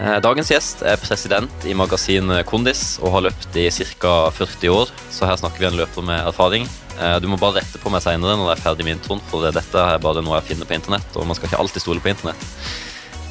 [0.00, 3.66] Eh, Dagens gjest er president i magasinet Kondis og har løpt i
[4.00, 4.12] ca.
[4.32, 6.64] 40 år, så her snakker vi en løper med erfaring.
[6.98, 9.44] Eh, Du må bare rette på meg seinere når jeg er ferdig med introen, for
[9.52, 12.08] dette er bare noe jeg finner på internett, og man skal ikke alltid stole på
[12.14, 12.46] internett.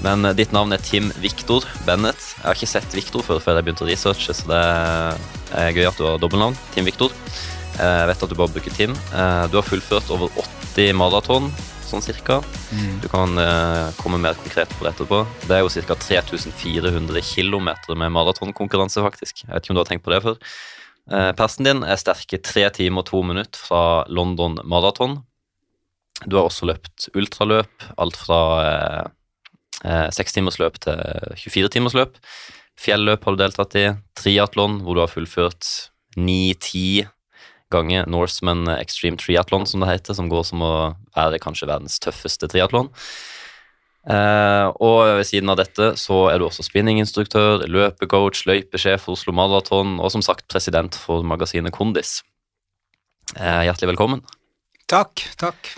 [0.05, 2.21] Men eh, ditt navn er Tim Victor Bennett.
[2.37, 4.61] Jeg har ikke sett Victor før før jeg begynte å researche, så det
[5.57, 6.57] er gøy at du har dobbeltnavn.
[6.75, 7.09] Tim Victor.
[7.79, 8.93] Eh, Jeg vet at du bare bruker Tim.
[9.49, 11.49] Du har fullført over 80 maraton,
[11.89, 12.39] sånn cirka.
[13.01, 15.23] Du kan eh, komme mer konkret på det etterpå.
[15.47, 15.97] Det er jo ca.
[15.99, 17.69] 3400 km
[17.99, 19.43] med maratonkonkurranse, faktisk.
[19.45, 20.37] Jeg vet ikke om du har tenkt på det før.
[21.09, 25.19] Eh, Persen din er sterke 3 timer og 2 minutter fra London Marathon.
[26.25, 29.05] Du har også løpt ultraløp, alt fra eh,
[29.85, 31.05] eh, 6-timersløp til
[31.39, 32.19] 24-timersløp.
[32.79, 33.87] Fjelløp har du deltatt i.
[34.19, 35.67] Triatlon, hvor du har fullført
[36.19, 37.07] 9-10
[37.73, 40.73] ganger Norseman Extreme Triathlon, som det heter, som går som å
[41.15, 42.89] være kanskje verdens tøffeste triatlon.
[44.09, 49.35] Eh, og ved siden av dette så er du også spinninginstruktør, løpecoach, løypesjef for Oslo
[49.35, 52.21] Maraton og som sagt president for magasinet Kondis.
[53.35, 54.23] Eh, hjertelig velkommen.
[54.89, 55.73] Takk, takk.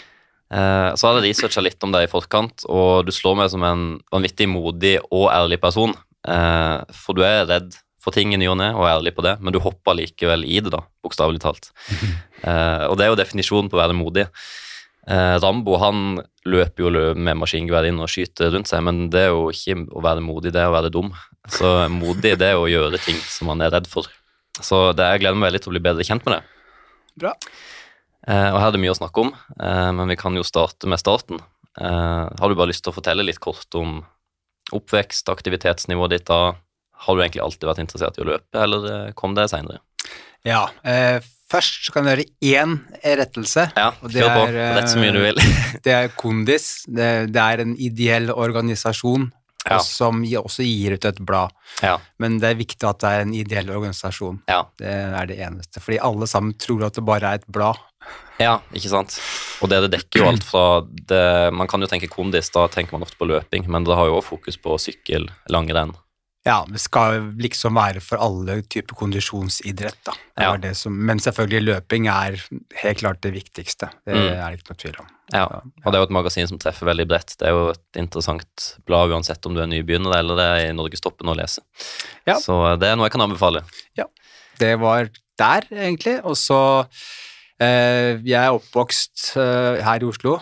[0.51, 3.63] Eh, så har jeg researcha litt om deg i forkant, og du slår meg som
[3.67, 5.95] en vanvittig modig og ærlig person.
[6.27, 9.25] Eh, for du er redd for ting i ny og ne, og er ærlig på
[9.25, 11.71] det, men du hopper likevel i det, da, bokstavelig talt.
[12.43, 14.27] uh, og det er jo definisjonen på å være modig.
[15.09, 19.31] Uh, Rambo han løper jo med maskingevær inn og skyter rundt seg, men det er
[19.33, 21.11] jo ikke å være modig, det er å være dum.
[21.49, 24.09] Så modig det er å gjøre ting som man er redd for.
[24.61, 26.41] Så det, jeg gleder meg veldig til å bli bedre kjent med det.
[27.21, 27.35] Bra.
[28.21, 30.85] Uh, og her er det mye å snakke om, eh, men vi kan jo starte
[30.89, 31.39] med starten.
[31.79, 34.01] Eh, har du bare lyst til å fortelle litt kort om
[34.75, 36.57] oppvekst, aktivitetsnivået ditt da?
[37.01, 39.79] Har du egentlig alltid vært interessert i å løpe, eller eh, kom det seinere?
[40.45, 41.19] Ja, eh,
[41.51, 43.67] først så kan du gjøre én rettelse.
[43.77, 44.47] Ja, Og det kjør på.
[44.47, 45.41] er, Rett så mye du vil.
[45.85, 46.69] Det er Kondis.
[46.87, 49.29] Det, det er en ideell organisasjon
[49.69, 49.77] Ja.
[49.85, 51.51] som også gir ut et blad.
[51.83, 54.39] ja, Men det er viktig at det er en ideell organisasjon.
[54.49, 55.79] ja, Det er det eneste.
[55.83, 57.77] Fordi alle sammen tror at det bare er et blad.
[58.41, 59.19] ja, ikke sant.
[59.61, 63.03] Og det dekker jo alt fra det, Man kan jo tenke kondis, da tenker man
[63.05, 65.93] ofte på løping, men det har jo også fokus på sykkel, langrenn.
[66.45, 70.13] Ja, det skal liksom være for alle typer kondisjonsidrett, da.
[70.37, 70.57] Det Ja.
[70.57, 72.39] det som, men selvfølgelig løping er
[72.81, 73.91] helt klart det viktigste.
[74.07, 74.33] Det Mm.
[74.33, 75.07] er det ikke noe tvil om.
[75.33, 77.35] Ja, og det er jo et magasin som treffer veldig bredt.
[77.37, 80.73] Det er jo et interessant blad uansett om du er nybegynner eller det er i
[80.73, 81.59] norgestoppen å lese.
[82.25, 82.35] Ja.
[82.35, 83.61] Så det er noe jeg kan anbefale.
[83.95, 84.05] Ja,
[84.57, 86.19] Det var der, egentlig.
[86.25, 86.87] Og så
[87.59, 90.39] eh, Jeg er oppvokst eh, her i Oslo.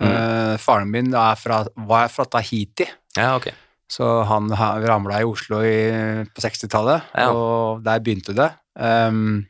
[0.00, 3.52] Eh, faren min er fra, var fra Tahiti, Ja, ok.
[3.92, 4.48] Så han
[4.86, 7.26] ramla i Oslo i, på 60-tallet, Ja.
[7.36, 8.48] og der begynte det.
[8.80, 9.42] Um,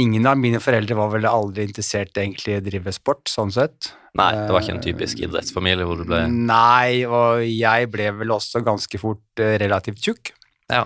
[0.00, 3.90] ingen av mine foreldre var vel aldri interessert egentlig i å drive sport, sånn sett.
[4.16, 8.30] Nei, det var ikke en typisk idrettsfamilie hvor du ble Nei, og jeg ble vel
[8.36, 10.30] også ganske fort eh, relativt tjukk.
[10.70, 10.84] Ja.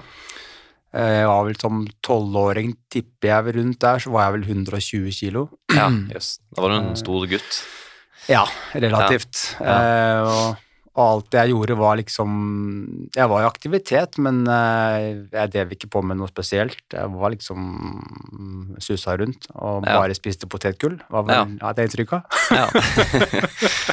[0.97, 4.47] Eh, Jeg var vel som tolvåring, tipper jeg vel rundt der, så var jeg vel
[4.57, 5.43] 120 kilo.
[5.77, 6.39] Ja, jøss.
[6.57, 7.61] Da var du en stor gutt.
[8.33, 9.45] Ja, relativt.
[9.61, 9.77] Ja.
[9.77, 10.65] Eh, og,
[10.99, 12.31] og alt jeg gjorde var liksom
[13.15, 16.81] Jeg var i aktivitet, men eh, jeg drev ikke på med noe spesielt.
[16.91, 17.69] Jeg var liksom
[18.83, 20.01] susa rundt og Ja.
[20.03, 20.99] bare spiste potetgull.
[21.09, 21.45] Var Ja.
[21.63, 21.73] ja.
[21.79, 22.23] det inntrykket?
[22.51, 22.67] Ja.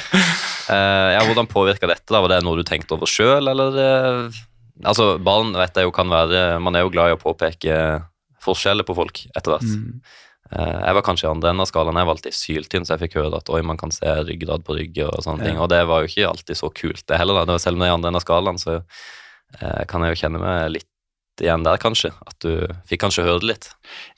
[0.66, 2.10] Eh, ja, hvordan påvirka dette?
[2.10, 2.18] da?
[2.24, 4.38] Var det noe du tenkte over sjøl, eller eh,
[4.82, 7.76] Altså, barn vet jeg jo kan være Man er jo glad i å påpeke
[8.42, 9.70] forskjeller på folk etter hvert.
[9.70, 10.02] Mm.
[10.52, 11.98] Eh, Jeg var kanskje i andre enden av skalaen.
[11.98, 14.76] Jeg var alltid syltynn, så jeg fikk høre at oi, man kan se ryggrad på
[14.78, 15.46] rygg og sånne Ja.
[15.50, 15.58] ting.
[15.60, 17.34] Og det var jo ikke alltid så kult, det heller.
[17.34, 17.46] da.
[17.46, 18.84] Det var Selv om jeg er i andre enden av skalaen, så
[19.62, 20.86] eh, kan jeg jo kjenne meg litt
[21.42, 22.14] igjen der, kanskje.
[22.28, 23.70] At du fikk kanskje høre det litt.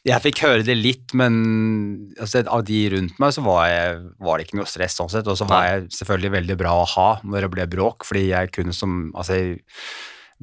[0.05, 4.37] Jeg fikk høre det litt, men altså, av de rundt meg så var, jeg, var
[4.37, 5.25] det ikke noe stress sånn sett.
[5.27, 5.71] Og så var Nei.
[5.71, 9.33] jeg selvfølgelig veldig bra å ha når det ble bråk, fordi jeg kunne som altså,
[9.33, 9.63] jeg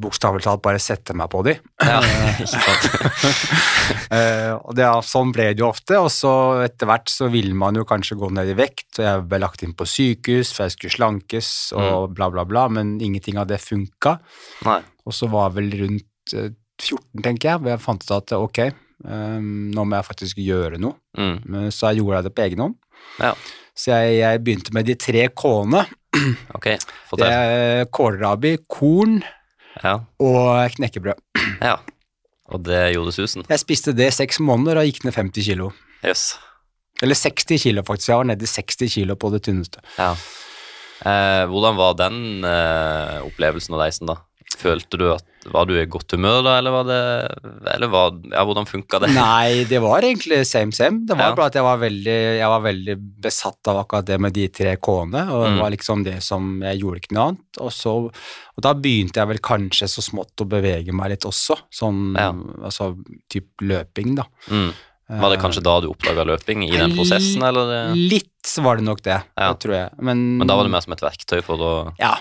[0.01, 1.59] bokstavelig talt bare sette meg på de.
[1.83, 2.01] Ja?
[4.15, 6.31] Eh, og det, sånn ble det jo ofte, og så
[6.65, 9.65] etter hvert så ville man jo kanskje gå ned i vekt, og jeg ble lagt
[9.65, 13.59] inn på sykehus for jeg skulle slankes og bla, bla, bla, men ingenting av det
[13.61, 14.15] funka.
[14.69, 14.79] Nei.
[15.05, 18.63] Og så var vel rundt eh, 14, tenker jeg, hvor jeg fant ut at ok,
[18.65, 19.39] eh,
[19.77, 20.97] nå må jeg faktisk gjøre noe.
[21.19, 21.37] Mm.
[21.45, 22.81] Men så gjorde jeg det på egen hånd.
[23.21, 23.35] Ja,
[23.77, 25.85] Så jeg, jeg begynte med de tre k-ene.
[26.57, 26.69] ok.
[27.21, 29.19] Det er kålrabi, korn
[29.83, 31.19] Ja, og knekkebrød.
[31.61, 31.77] ja.
[32.53, 33.45] Og det gjorde susen.
[33.49, 35.71] Jeg spiste det i seks måneder og gikk ned 50 kilo.
[36.05, 36.35] Yes.
[37.03, 38.11] Eller 60 kilo, faktisk.
[38.13, 39.81] Jeg var nede i 60 kilo på det tynneste.
[39.97, 40.11] Ja.
[41.05, 44.19] Eh, hvordan var den eh, opplevelsen og reisen, da?
[44.57, 46.99] Følte du at Var du i godt humør da, eller var det
[47.75, 49.11] Eller var, ja, hvordan funka det?
[49.13, 51.03] Nei, det var egentlig same same.
[51.07, 51.35] Det var Ja.
[51.37, 52.97] bare at jeg var, veldig, jeg var veldig
[53.27, 55.61] besatt av akkurat det med de tre K-ene, og det Mm.
[55.61, 57.61] var liksom det som Jeg gjorde ikke noe annet.
[57.61, 57.93] Og, så,
[58.57, 62.33] og da begynte jeg vel kanskje så smått å bevege meg litt også, sånn Ja.
[62.65, 62.97] altså
[63.29, 64.25] typ løping, da.
[64.49, 64.73] Mm.
[65.21, 67.91] Var det kanskje da du oppdaga løping i den prosessen, eller?
[67.91, 69.53] Eh, Litt var det nok det, Ja.
[69.53, 69.91] det tror jeg.
[70.01, 72.17] Men, Men da var det mer som et verktøy for å Ja.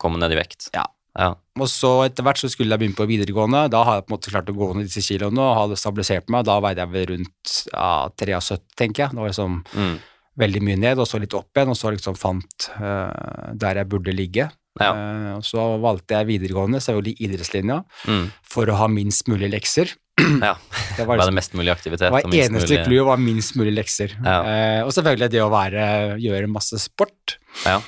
[0.00, 0.70] komme ned i vekt?
[0.74, 0.86] Ja.
[1.16, 1.30] Ja.
[1.58, 3.64] Og så etter hvert så skulle jeg begynne på videregående.
[3.72, 6.28] Da har jeg på en måte klart å gå ned disse kiloene og hadde stabilisert
[6.30, 6.44] meg.
[6.46, 9.10] Da veide jeg vel rundt ja, 73, tenker jeg.
[9.16, 9.96] Det var liksom Mm.
[10.38, 13.88] veldig mye ned, og så litt opp igjen, og så liksom fant uh, der jeg
[13.90, 14.46] burde ligge.
[14.78, 14.92] Ja.
[14.94, 18.30] Uh, og så valgte jeg videregående, selvfølgelig idrettslinja, Mm.
[18.46, 19.90] for å ha minst mulig lekser.
[20.22, 20.54] ja.
[20.96, 22.12] Det var, det liksom, mest mulig aktivitet?
[22.30, 24.14] det eneste mulig- clouet var minst mulig lekser.
[24.22, 24.38] Ja.
[24.46, 25.84] Uh, og selvfølgelig det å være,
[26.22, 27.40] gjøre masse sport.
[27.66, 27.80] Ja.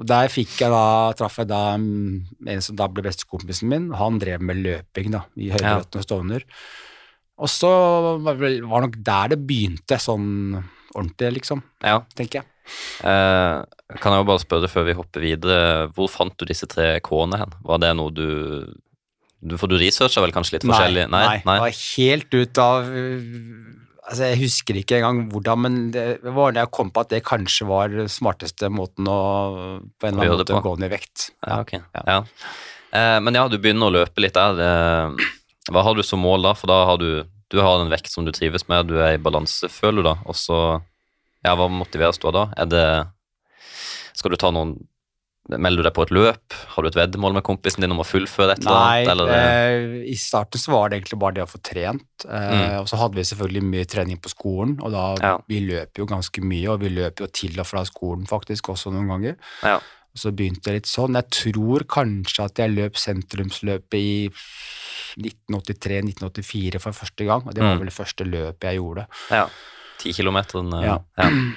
[0.00, 3.84] Og der fikk jeg da, traff jeg da mm, en som da ble bestekompisen min.
[3.94, 6.46] Han drev med løping da, i Høybråten og Stovner.
[7.38, 7.70] Og så
[8.22, 10.26] var det var nok der det begynte sånn
[10.94, 12.00] ordentlig, liksom, Ja.
[12.14, 12.50] tenker jeg.
[13.04, 15.58] Eh, kan jeg jo bare spørre før vi hopper videre,
[15.94, 17.54] hvor fant du disse tre K-ene hen?
[17.66, 18.28] Var det noe du,
[19.44, 21.08] du For du researcha vel kanskje litt forskjellig?
[21.12, 22.88] Nei, det var helt ut av
[24.04, 26.04] Altså, jeg husker ikke engang hvordan, men det
[26.36, 29.20] var da jeg kom på at det kanskje var smarteste måten å
[29.96, 31.30] på en eller annen måte gå ned i vekt.
[31.46, 31.72] Ja, ok.
[31.80, 32.02] Ja.
[32.10, 32.18] Ja.
[32.94, 34.60] Eh, men ja, du begynner å løpe litt der.
[34.60, 35.30] Eh,
[35.72, 36.52] hva har du som mål da?
[36.58, 37.24] For da har du
[37.54, 40.14] Du har en vekt som du trives med, du er i balanse, føler du da,
[40.26, 40.58] og så
[41.44, 42.44] Ja, hva motiveres du av da?
[42.56, 42.86] Er det
[44.16, 44.74] Skal du ta noen
[45.50, 46.54] Melder du deg på et løp?
[46.72, 49.28] Har du et veddemål med kompisen din om å fullføre et eller annet?
[49.28, 52.06] Nei, eh, i starten så var det egentlig bare det å få trent.
[52.24, 52.80] Eh, Mm.
[52.80, 55.38] Og så hadde vi selvfølgelig mye trening på skolen, og da Ja.
[55.46, 58.90] vi løper jo ganske mye, og vi løper jo til og fra skolen faktisk også
[58.92, 59.36] noen ganger.
[59.62, 59.76] Ja.
[59.76, 61.12] Og så begynte det litt sånn.
[61.14, 64.30] Jeg tror kanskje at jeg løp sentrumsløpet i
[65.20, 67.78] 1983-1984 for første gang, og det var Mm.
[67.80, 69.06] vel det første løpet jeg gjorde.
[69.30, 69.46] ja.
[69.98, 70.62] Ti kilometer?
[70.82, 70.98] Ja.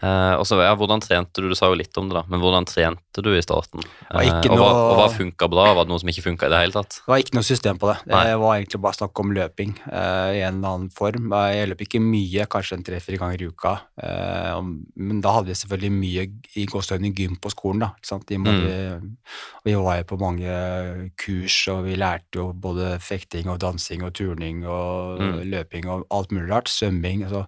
[0.00, 1.48] Eh, og så, ja, hvordan trente du?
[1.52, 2.22] Du sa jo litt om det, da.
[2.32, 3.82] Men hvordan trente du i starten?
[4.10, 5.66] Eh, og, hva, noe- og hva funka bra?
[5.76, 6.96] Var det noe som ikke funka i det hele tatt?
[7.04, 7.98] Det var ikke noe system på det.
[8.06, 8.34] Det Nei.
[8.42, 11.28] var egentlig bare snakk om løping eh, i en eller annen form.
[11.52, 13.74] Jeg løp ikke mye, kanskje en tre-fire ganger i uka.
[14.02, 14.62] eh,
[14.96, 17.80] men da hadde vi selvfølgelig mye i gåstøyne gym på skolen.
[17.80, 18.30] da, ikke sant?
[18.30, 19.16] I Mm.
[19.64, 24.12] vi, var jo på mange kurs, og vi lærte jo både fekting og dansing og
[24.14, 25.50] turning og Mm.
[25.50, 26.68] løping og alt mulig rart.
[26.68, 27.28] Svømming.
[27.28, 27.46] Så,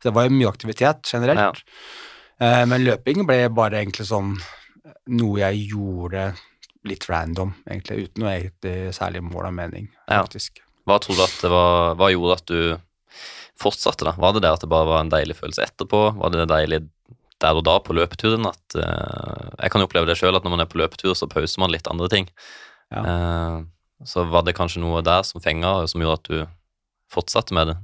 [0.00, 1.60] så det var jo mye aktivitet generelt.
[1.60, 1.72] Ja.
[2.40, 4.38] Eh, men løping ble bare egentlig sånn
[5.12, 6.30] noe jeg gjorde
[6.88, 10.24] litt random, egentlig, uten noe egentlig særlig mål og mening, Ja.
[10.88, 12.60] Hva tror du at det var Hva gjorde at du
[13.60, 14.14] fortsatte, da?
[14.16, 16.00] Var det det at det bare var en deilig følelse etterpå?
[16.16, 16.80] Var det det deilig
[17.40, 20.54] der og da på løpeturen at uh, Jeg kan jo oppleve det sjøl, at når
[20.56, 22.30] man er på løpetur, så pauser man litt andre ting.
[22.92, 23.04] Ja.
[23.04, 23.58] Uh,
[24.08, 26.38] så var det kanskje noe der som fenga, og som gjorde at du
[27.12, 27.76] fortsatte med det?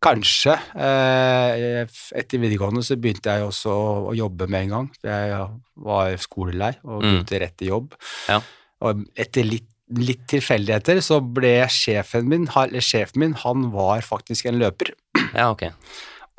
[0.00, 0.54] Kanskje.
[0.80, 1.82] Eh,
[2.16, 4.86] etter videregående så begynte jeg også å, jobbe med en gang.
[5.04, 5.34] Jeg
[5.76, 7.08] var skolelei og Mm.
[7.24, 7.92] begynte rett i jobb.
[8.28, 8.40] Ja.
[8.80, 14.58] Og etter litt, litt tilfeldigheter så ble sjefen min, sjefen min, han var faktisk en
[14.58, 14.92] løper.
[15.34, 15.64] Ja, ok.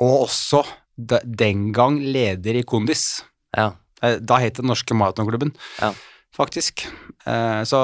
[0.00, 0.64] Og også
[0.98, 3.22] den gang leder i Kondis.
[3.56, 3.74] Ja.
[4.02, 5.92] Eh, Da het det Norske Maratonklubben, Ja.
[6.36, 6.86] Faktisk.
[7.26, 7.78] Eh, Så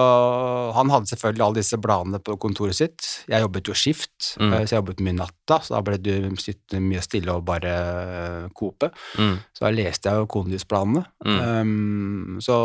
[0.75, 3.25] han hadde selvfølgelig alle disse bladene på kontoret sitt.
[3.29, 4.53] Jeg jobbet jo skift, Mm.
[4.53, 7.75] eh, så jeg jobbet mye natta, så da ble du sittende mye stille og bare
[7.75, 8.91] eh, kope.
[9.19, 9.37] Mm.
[9.55, 11.05] Så da leste jeg jo kondisbladene.
[11.25, 11.39] Mm.
[11.39, 12.57] Um, så,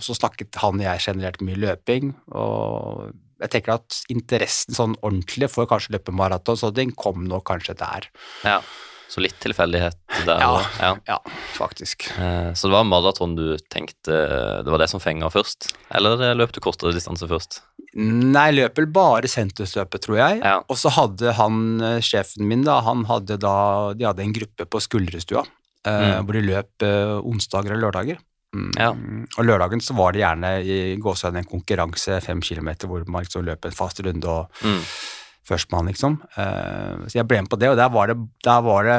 [0.00, 3.12] så snakket han og jeg generelt mye løping, og
[3.42, 7.74] jeg tenker at interessen sånn ordentlig for kanskje løpe maraton, så den kom nå kanskje
[7.76, 8.08] der.
[8.44, 8.60] ja.
[9.12, 10.40] Så litt tilfeldighet der.
[10.40, 10.62] Ja.
[10.80, 10.92] ja.
[11.10, 11.18] Ja,
[11.58, 12.06] faktisk.
[12.16, 14.16] Eh, Så det var maraton du tenkte
[14.64, 15.68] det var det som fenga først?
[15.92, 17.60] Eller løp du kortere distanse først?
[17.92, 20.40] Nei, jeg løper bare senterstøpet, tror jeg.
[20.40, 20.54] Ja.
[20.64, 24.64] Og så hadde han, eh, sjefen min, da, han hadde da, de hadde en gruppe
[24.64, 25.44] på Skuldrestua
[25.84, 26.24] eh, Mm.
[26.24, 28.16] hvor de løp eh, onsdager og lørdager.
[28.56, 28.70] Mm.
[28.80, 28.90] Ja.
[29.40, 33.44] Og lørdagen så var det gjerne i gåsehøyden en konkurranse, fem kilometer, hvor man liksom
[33.44, 34.80] løp en fast runde og Mm.
[35.48, 36.20] Førstemann, liksom.
[36.38, 38.98] Eh, så jeg ble med på det, og der var det, der var det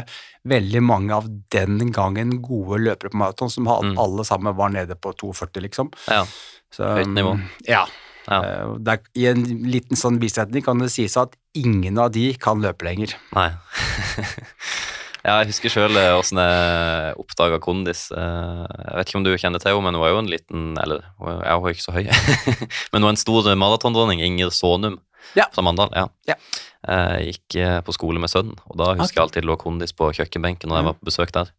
[0.51, 3.99] veldig mange av den gangen gode løpere på maraton som hadde, Mm.
[4.03, 5.91] alle sammen var nede på 2,40, liksom.
[6.11, 6.25] Ja.
[6.73, 7.37] Så, Høyt nivå.
[7.67, 7.85] Ja.
[8.27, 8.41] Ja.
[8.43, 12.61] Eh, der, I en liten sånn bisetning kan det sies at ingen av de kan
[12.63, 13.15] løpe lenger.
[13.35, 13.49] Nei.
[15.23, 18.05] ja, jeg husker sjøl åssen jeg oppdaga kondis.
[18.11, 20.63] Eh, Jeg vet ikke om du kjenner til henne, men hun var jo en liten
[20.81, 22.03] Eller jeg er er ikke så høy,
[22.93, 24.19] men hun er en stor maratondronning.
[24.23, 24.99] Inger Sonum
[25.37, 25.47] Ja.
[25.53, 25.93] fra Mandal.
[25.95, 26.07] Ja.
[26.29, 26.35] Ja.
[26.83, 29.15] Jeg gikk eh, på skole med sønnen, og da husker okay.
[29.15, 31.51] jeg alltid lå kondis på kjøkkenbenken når jeg var på besøk der.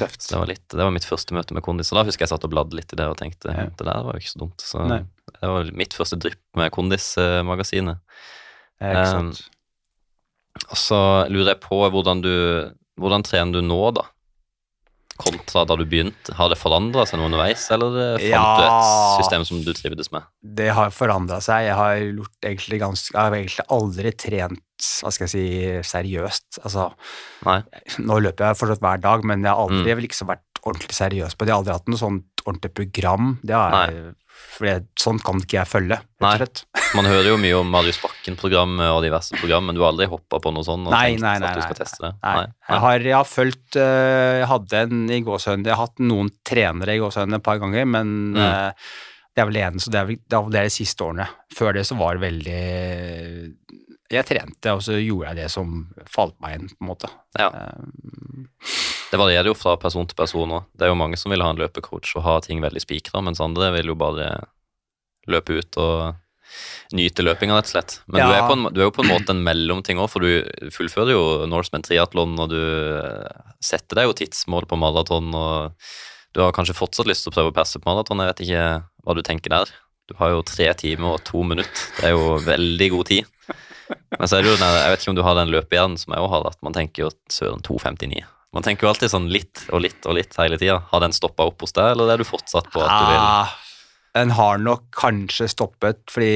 [0.00, 0.18] Tøft.
[0.24, 2.32] Så det var, litt, det var mitt første møte med kondis, og da husker jeg
[2.32, 3.68] satt og bladde litt i det og tenkte Ja.
[3.70, 4.66] det der var jo ikke så dumt.
[4.66, 5.00] Så Nei.
[5.38, 8.02] det var mitt første drypp med kondismagasinet.
[8.82, 9.28] Ja, Um.
[10.68, 10.98] Og så
[11.32, 12.32] lurer jeg på hvordan du
[13.00, 14.02] Hvordan trener du nå, da?
[15.22, 16.34] Kontra da du begynte.
[16.34, 18.42] Har det forandra seg noe underveis, eller fant Ja.
[18.58, 20.22] du et system som du trivdes med?
[20.42, 21.66] Det har forandra seg.
[21.68, 24.60] Jeg har gjort egentlig ganske Jeg har egentlig aldri trent
[25.02, 25.46] hva skal jeg si,
[25.86, 26.58] seriøst.
[26.64, 26.88] Altså,
[27.46, 27.60] Nei?
[28.02, 30.00] nå løper jeg fortsatt hver dag, men jeg har aldri Mm.
[30.08, 31.48] liksom vært ordentlig seriøs på det.
[31.48, 33.38] Jeg har aldri hatt noe sånt ordentlig program.
[33.44, 34.14] Det har jeg,
[34.52, 36.32] for sånt kan ikke jeg følge, Nei.
[36.96, 40.38] Man hører jo mye om Marius Bakken-programmet og diverse program, men du har aldri hoppa
[40.44, 42.12] på noe sånt og Nei, tenkt nei, nei, at du skal teste det?
[42.22, 42.44] Nei.
[42.68, 46.28] Jeg har, jeg har fulgt eh, Jeg hadde en i gåsehøyden Jeg har hatt noen
[46.46, 48.42] trenere i gåsehøyden et par ganger, men Mm.
[48.42, 48.92] uh,
[49.32, 49.90] det er vel det eneste.
[49.94, 51.24] Det er vel det er vel det de siste årene.
[51.56, 52.58] Før det så var det veldig
[54.12, 57.08] Jeg trente, og så gjorde jeg det som falt meg inn, på en måte.
[57.40, 57.48] Ja.
[57.48, 58.80] Eh,
[59.12, 60.64] Det varierer jo fra person til person òg.
[60.72, 63.42] Det er jo mange som vil ha en løpecoach og ha ting veldig spikra, mens
[63.44, 64.28] andre vil jo bare
[65.28, 66.14] løpe ut og
[66.92, 67.92] nyte løpinga, rett og slett.
[68.06, 70.24] Men du, er på en, du er jo på en måte en mellomting òg, for
[70.24, 75.92] du fullfører jo Norseman triatlon, og du eh, setter deg jo tidsmål på maraton, og
[76.32, 78.20] du har kanskje fortsatt lyst til å prøve å perse på maraton.
[78.24, 78.66] Jeg vet ikke
[79.04, 79.72] hva du tenker der.
[80.08, 81.84] Du har jo tre timer og to minutter.
[82.00, 83.31] Det er jo veldig god tid.
[84.18, 86.22] Men så er det jo jeg vet ikke om du har den løpehjernen som jeg
[86.22, 88.22] òg har, at man tenker jo søren 2,59.
[88.52, 90.82] Man tenker jo alltid sånn litt og litt og litt hele tida.
[90.90, 93.54] Har den stoppa opp hos deg, eller er du fortsatt på at du vil ah,
[94.12, 96.32] den har nok kanskje stoppet, fordi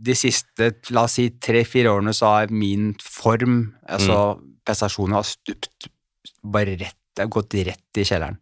[0.00, 4.46] de siste, la oss si tre-fire årene, så har min form, altså Mm.
[4.64, 5.90] prestasjonen, har stupt
[6.42, 8.38] bare rett, det har gått rett i kjelleren.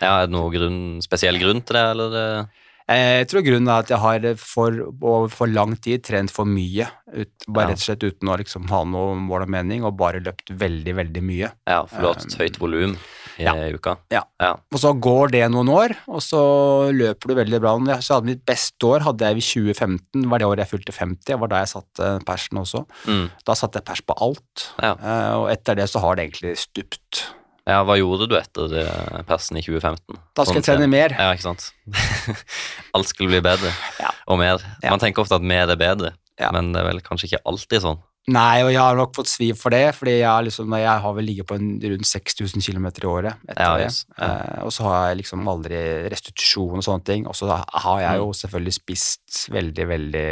[0.00, 2.48] Ja, Er det noen grunn, spesiell grunn til det, eller?
[2.88, 6.88] Eh, Jeg tror grunnen er at jeg har for, for lang tid trent for mye,
[7.12, 7.72] ut, bare Ja.
[7.74, 10.94] rett og slett uten å liksom ha noe mål og mening, og bare løpt veldig,
[10.96, 11.52] veldig mye.
[11.68, 12.96] Ja, for du har hatt høyt volum
[13.38, 13.52] i ja.
[13.72, 13.96] uka?
[14.10, 14.22] Ja.
[14.40, 14.52] ja.
[14.72, 17.76] Og så går det noen år, og så løper du veldig bra.
[17.92, 20.92] Jeg- Så hadde mitt beste år hadde jeg i 2015, var det året jeg fylte
[20.92, 22.86] 50, det var da jeg satte persen også.
[23.06, 23.30] Mm.
[23.46, 24.92] Da satte jeg pers på alt, Ja.
[24.94, 27.26] eh, og etter det så har det egentlig stupt.
[27.68, 28.86] Ja, hva gjorde du etter det
[29.28, 30.16] persen i 2015?
[30.34, 31.14] Da skal Sånn jeg trene mer.
[31.18, 31.68] Ja, ikke sant.
[32.96, 34.10] Alt skulle bli bedre, Ja.
[34.26, 34.62] og mer.
[34.82, 34.90] Ja.
[34.90, 36.50] Man tenker ofte at mer er bedre, Ja.
[36.52, 38.00] men det er vel kanskje ikke alltid sånn.
[38.30, 41.24] Nei, og jeg har nok fått sviv for det, fordi jeg, liksom, jeg har vel
[41.26, 43.88] ligget på en, rundt 6000 km i året etter Ja, det.
[44.16, 44.28] ja.
[44.28, 45.80] Eh, og så har jeg liksom aldri
[46.12, 47.26] restitusjon og sånne ting.
[47.26, 50.28] Og så har jeg jo selvfølgelig spist veldig, veldig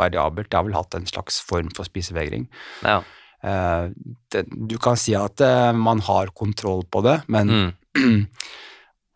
[0.00, 0.48] variabelt.
[0.50, 2.48] Jeg har vel hatt en slags form for spisevegring.
[2.82, 3.02] Ja.
[3.44, 3.88] Eh,
[4.32, 7.48] det, du kan si at eh, man har kontroll på det, men
[7.96, 8.26] Mm.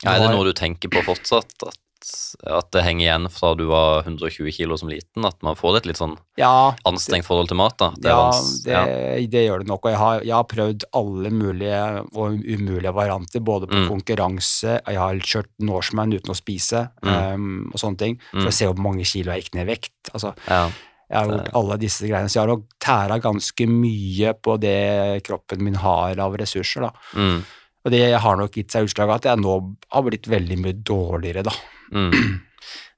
[0.03, 1.51] Ja, er det noe du tenker på fortsatt?
[1.69, 1.77] At,
[2.49, 5.27] at det henger igjen fra du var 120 kilo som liten?
[5.29, 7.77] At man får et litt sånn Ja, anstrengt forhold til mat?
[7.77, 7.91] da?
[7.93, 8.23] Det ja,
[8.65, 8.85] det, ja.
[9.35, 9.85] det gjør det nok.
[9.85, 11.83] Og jeg har, jeg har prøvd alle mulige
[12.17, 13.89] og umulige varianter, både på Mm.
[13.93, 17.35] konkurranse, jeg har kjørt Norseman uten å spise, Mm.
[17.35, 18.49] um, og sånne ting, for Mm.
[18.49, 20.15] å se hvor mange kilo jeg gikk ned i vekt.
[20.15, 20.71] Altså, ja.
[21.11, 25.65] Jeg har gjort alle disse greiene, så jeg har tæra ganske mye på det kroppen
[25.67, 26.93] min har av ressurser, da.
[27.19, 27.41] Mm.
[27.81, 29.57] Og det har nok gitt seg utslag at jeg nå
[29.91, 31.57] har blitt veldig mye dårligere, da.
[31.93, 32.15] Mm.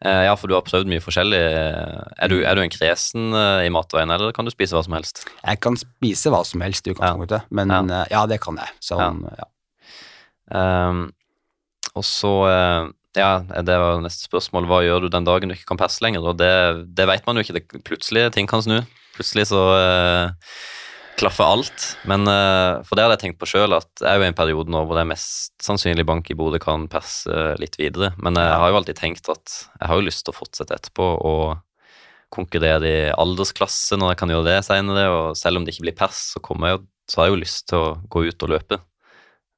[0.02, 1.38] Eh, ja, for du har prøvd mye forskjellig.
[1.38, 4.96] Er du, er du en kresen eh, i matveien, eller kan du spise hva som
[4.96, 5.20] helst?
[5.38, 7.78] Jeg kan spise hva som helst i utgangspunktet, men Ja.
[8.00, 8.74] eh, ja, det kan jeg.
[8.82, 9.46] Sånn, ja.
[10.58, 11.04] Ehm,
[11.94, 14.66] og så eh, Ja, det var neste spørsmål.
[14.70, 16.24] Hva gjør du den dagen du ikke kan perse lenger?
[16.30, 16.52] Og det,
[16.96, 17.58] det vet man jo ikke.
[17.58, 18.78] Det, plutselig ting kan snu.
[19.12, 20.54] Plutselig så eh,
[21.20, 21.88] klaffer alt.
[22.08, 24.38] Men eh, for det hadde jeg tenkt på sjøl, at jeg er jo i en
[24.38, 28.14] periode nå hvor det er mest sannsynlig Bank i Bodø kan perse litt videre.
[28.22, 31.10] Men jeg har jo alltid tenkt at jeg har jo lyst til å fortsette etterpå
[31.20, 31.60] og
[32.32, 35.04] konkurrere i aldersklasse når jeg kan gjøre det seinere.
[35.12, 36.80] Og selv om det ikke blir pers, så, jeg
[37.12, 38.80] så har jeg jo lyst til å gå ut og løpe.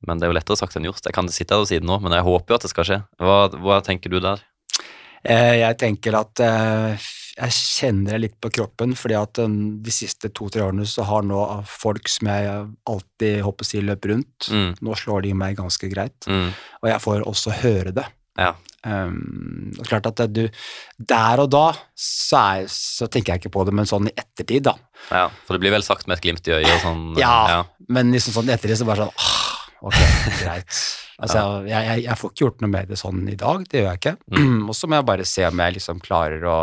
[0.06, 1.04] Men det er jo lettere sagt enn gjort.
[1.06, 2.88] Jeg kan sitte her og si det nå, men jeg håper jo at det skal
[2.88, 2.98] skje.
[3.22, 4.42] Hva, hva tenker du der?
[5.24, 9.54] Eh, Jeg tenker at eh, jeg kjenner det litt på kroppen, fordi at eh,
[9.86, 12.58] de siste to-tre årene så har nå folk som jeg
[12.92, 16.50] alltid håper si løper rundt, Mm, nå slår de meg ganske greit, mm,
[16.82, 18.04] og jeg får også høre det.
[18.38, 18.52] ja.
[18.84, 20.42] Um, det er klart at du,
[21.00, 24.66] Der og da så, er, så tenker jeg ikke på det, men sånn i ettertid,
[24.66, 24.74] da.
[25.08, 25.22] ja.
[25.46, 27.04] For det blir vel sagt med et glimt i øyet og sånn.
[27.16, 27.62] Ja.
[27.88, 29.43] Men liksom sånn i ettertid så bare sånn ah,
[29.84, 29.98] Ok,
[30.42, 30.70] greit.
[31.24, 33.92] Altså, jeg, jeg, jeg får ikke gjort noe med det sånn i dag, det gjør
[33.92, 34.12] jeg ikke.
[34.68, 36.56] og så må jeg bare se om jeg liksom klarer å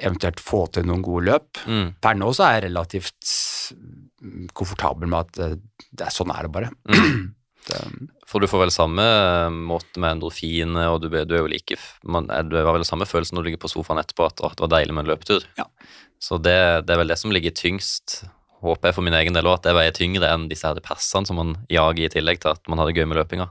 [0.00, 1.60] eventuelt få til noen gode løp.
[1.68, 3.34] Mm, Per nå så er jeg relativt
[3.76, 5.54] mm, komfortabel med at eh,
[5.92, 6.70] det er, sånn er det bare.
[6.90, 7.24] mm.
[7.64, 7.78] Det,
[8.28, 11.78] For du får vel samme eh, måte med endorfine, og du, du er jo like
[12.04, 14.52] man, er- Du har vel samme følelse når du ligger på sofaen etterpå at, «Åh,
[14.52, 15.46] det var deilig med en løpetur.
[15.56, 15.64] Ja.
[16.20, 18.18] Så det, det er vel det som ligger tyngst,
[18.64, 21.28] håper jeg for min egen del òg, at det veier tyngre enn disse her passene
[21.28, 23.50] som man jager i tillegg til at man hadde gøy med løpinga.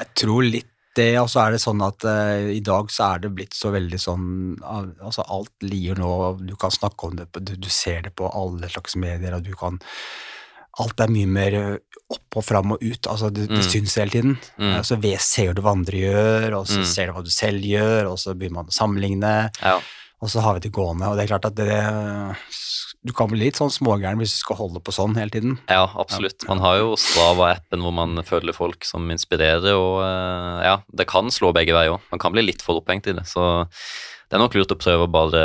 [0.00, 3.18] Jeg tror litt det, og så er det sånn at uh, i dag så er
[3.26, 4.28] det blitt så veldig sånn
[4.64, 8.30] al- Altså alt lir nå, du kan snakke om det, du, du ser det på
[8.32, 9.76] alle slags medier, og du kan
[10.78, 11.54] Alt er mye mer
[12.12, 13.68] opp og fram og ut, altså det, det Mm.
[13.70, 14.34] syns hele tiden.
[14.60, 14.74] Mm.
[14.76, 16.84] Eh, Så ve- ser du hva andre gjør, og så Mm.
[16.84, 19.80] ser du hva du selv gjør, og så begynner man å sammenligne, Ja.
[20.20, 22.36] og så har vi det gående, og det er klart at det
[23.06, 25.56] Du kan bli litt sånn smågæren hvis du skal holde på sånn hele tiden.
[25.70, 26.42] Ja, absolutt.
[26.50, 31.30] Man har jo Strava-appen hvor man følger folk som inspirerer, og eh, ja, det kan
[31.30, 32.08] slå begge veier òg.
[32.10, 33.66] Man kan bli litt for opphengt i det, så
[34.26, 35.44] det er nok lurt å prøve å bare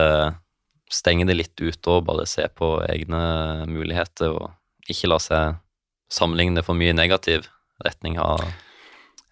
[0.91, 3.21] stenge det litt ute og bare se på egne
[3.69, 5.61] muligheter, og ikke la seg
[6.11, 7.45] sammenligne for mye i negativ
[7.85, 8.41] retning av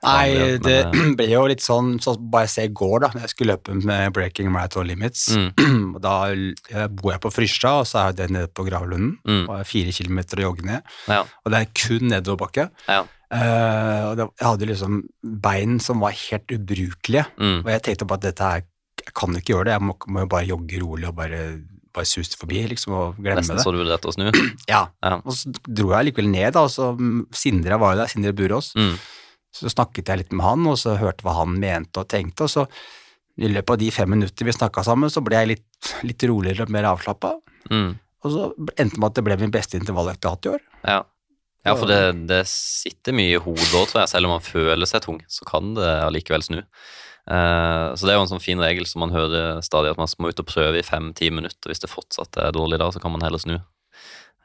[0.03, 3.33] Nei, det eh, ble jo litt sånn, så bare se i går da, når jeg
[3.33, 5.25] skulle løpe med Breaking Marathon Limits.
[5.35, 9.17] mm, Da eh, bor jeg på Frystad, og så er det nede på Gravlunden.
[9.27, 10.81] mm, Og fire kilometer å jogge ned.
[11.11, 12.69] ja, Og det er kun nedoverbakke.
[12.87, 14.93] ja, Uh, og det, jeg hadde liksom
[15.43, 17.27] bein som var helt ubrukelige.
[17.37, 18.63] mm, Og jeg tenkte på at dette her,
[19.05, 21.43] jeg kan ikke gjøre det, jeg må, må jo bare jogge rolig og bare,
[21.93, 23.67] bare suse forbi, liksom, og glemme nesten det.
[23.67, 24.31] så du vurderte og snu.
[24.73, 25.19] Ja, Ja.
[25.21, 28.33] og så dro jeg likevel ned, da, og så mm, Sindre var jo der, Sindre
[28.33, 28.71] Burås.
[28.73, 28.97] Mm,
[29.55, 32.53] Så snakket jeg litt med han, og så hørte hva han mente og tenkte, og
[32.53, 32.65] så
[33.39, 36.67] i løpet av de fem minutter vi snakka sammen, så ble jeg litt, litt roligere
[36.67, 37.37] og mer avslappa.
[37.71, 37.91] mm,
[38.27, 40.53] Og så endte det med at det ble min beste intervalløkt jeg har hatt i
[40.57, 40.67] år.
[40.83, 40.99] ja.
[41.67, 44.09] Ja, for det, det sitter mye i hodet òg, tror jeg.
[44.13, 46.61] Selv om man føler seg tung, så kan det allikevel snu.
[47.29, 50.09] Uh, så det er jo en sånn fin regel som man hører stadig, at man
[50.23, 51.69] må ut og prøve i fem-ti minutter.
[51.69, 53.57] Hvis det fortsatt er dårlig da, så kan man heller snu.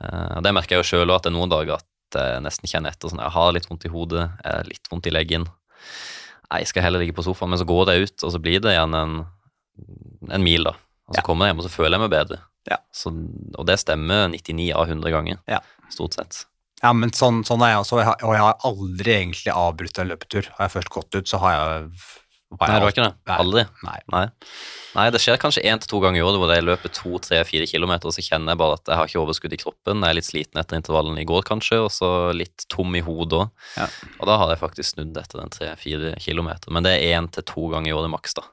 [0.02, 2.70] Uh, det merker jeg jo sjøl òg, at det er noen dager at jeg nesten
[2.70, 3.08] kjenner etter.
[3.10, 5.46] sånn, Jeg har litt vondt i hodet, jeg har litt vondt i leggen.
[6.54, 8.72] Jeg skal heller ligge på sofaen, men så går det ut, og så blir det
[8.76, 9.26] igjen en,
[10.30, 10.74] en mil, da.
[11.08, 11.22] Og så Ja.
[11.26, 12.38] kommer jeg hjem, og så føler jeg meg bedre.
[12.70, 12.76] Ja.
[12.92, 13.10] Så,
[13.58, 15.60] og det stemmer 99 av 100 ganger, Ja.
[15.90, 16.44] stort sett.
[16.82, 19.52] Ja, men sånn, sånn er jeg også, og jeg har- og jeg har aldri egentlig
[19.52, 20.48] avbrutt en løpetur.
[20.58, 21.90] Har jeg først gått ut, så har jeg,
[22.60, 23.34] Nei, det var ikke det.
[23.34, 23.64] Aldri.
[23.86, 23.98] Nei.
[24.14, 24.24] Nei.
[24.94, 27.40] Nei, det skjer kanskje én til to ganger i året hvor jeg løper to, tre,
[27.48, 30.04] fire kilometer, og så kjenner jeg bare at jeg har ikke overskudd i kroppen.
[30.06, 33.40] Jeg er litt sliten etter intervallene i går, kanskje, og så litt tom i hodet
[33.42, 33.70] òg.
[33.74, 33.88] Ja.
[34.20, 36.70] Og da har jeg faktisk snudd etter den tre-fire kilometer.
[36.74, 38.46] Men det er én til to ganger i året maks, da.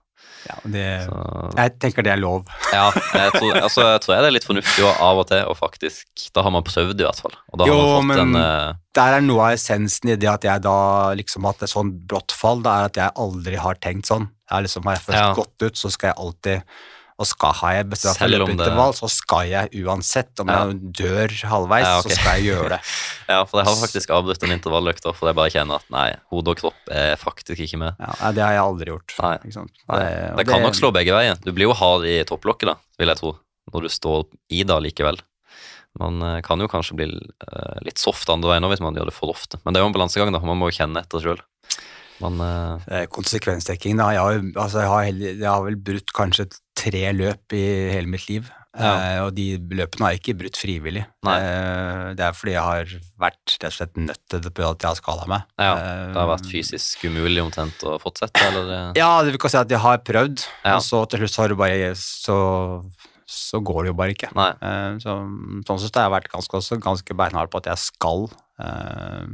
[0.50, 1.18] Ja, det, Så
[1.58, 2.48] jeg tenker det er lov.
[2.74, 5.44] ja, jeg tror, altså, jeg tror jeg det er litt fornuftig og av og til,
[5.52, 7.36] og faktisk Da har man prøvd, i hvert fall.
[7.54, 10.16] Og da har Jo, man fått men- en uh, Der er noe av essensen i
[10.16, 13.56] det at jeg da liksom hatt et sånn brått fall, det er at jeg aldri
[13.56, 14.30] har tenkt sånn.
[14.52, 15.34] Jeg liksom, har jeg først Ja.
[15.34, 16.64] gått ut, så skal jeg alltid
[17.22, 20.32] Og skal har jeg bestemt for Selv det- så skal jeg uansett.
[20.42, 20.66] Om Ja.
[20.66, 22.10] jeg dør halvveis, Ja, okay.
[22.10, 22.80] så skal jeg gjøre det.
[23.32, 26.08] Ja, for jeg har faktisk avbrutt en intervalløkt, da, for jeg bare kjenner at nei,
[26.34, 27.96] hode og kropp er faktisk ikke med.
[28.02, 29.14] Ja, det har jeg aldri gjort.
[29.22, 29.38] Nei.
[29.46, 31.38] Nei, Det- det kan nok slå begge veier.
[31.40, 33.38] Du blir jo hard i topplokket, da, vil jeg tro,
[33.72, 35.22] når du står i det likevel.
[36.00, 39.14] Man eh, kan jo kanskje bli eh, litt soft andre veien hvis man gjør det
[39.14, 39.60] for ofte.
[39.66, 40.40] Men det er jo en balansegang, da.
[40.40, 41.40] Man må jo kjenne etter sjøl.
[42.22, 42.40] Man
[42.90, 44.12] Eh, Konsekvensdekking, da.
[44.12, 46.46] Jeg har, altså, jeg, har heller, jeg har vel brutt kanskje
[46.82, 47.62] tre løp i
[47.94, 48.50] hele mitt liv.
[48.72, 48.92] Ja.
[48.96, 51.02] Eh, og de løpene har jeg ikke brutt frivillig.
[51.28, 51.34] Nei.
[51.44, 54.80] Eh, det er fordi jeg har vært rett og slett nødt til det på at
[54.86, 55.44] jeg har skada meg.
[55.60, 58.72] Ja, Eh, Det har vært fysisk umulig omtrent å fortsette, eller?
[58.78, 58.94] eh?
[59.02, 60.78] Ja, det vil ikke si at jeg har prøvd, Ja.
[60.78, 62.38] og så til slutt så har du bare Så,
[63.32, 64.32] så går det jo bare ikke.
[64.36, 65.18] Uh, Eh, så,
[65.68, 68.28] sånn sett har jeg vært ganske, også ganske beinhard på at jeg skal.
[68.62, 69.26] Uh,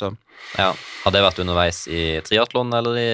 [0.00, 0.14] så
[0.58, 0.72] Ja.
[1.04, 3.10] Har det vært underveis i triatlon eller i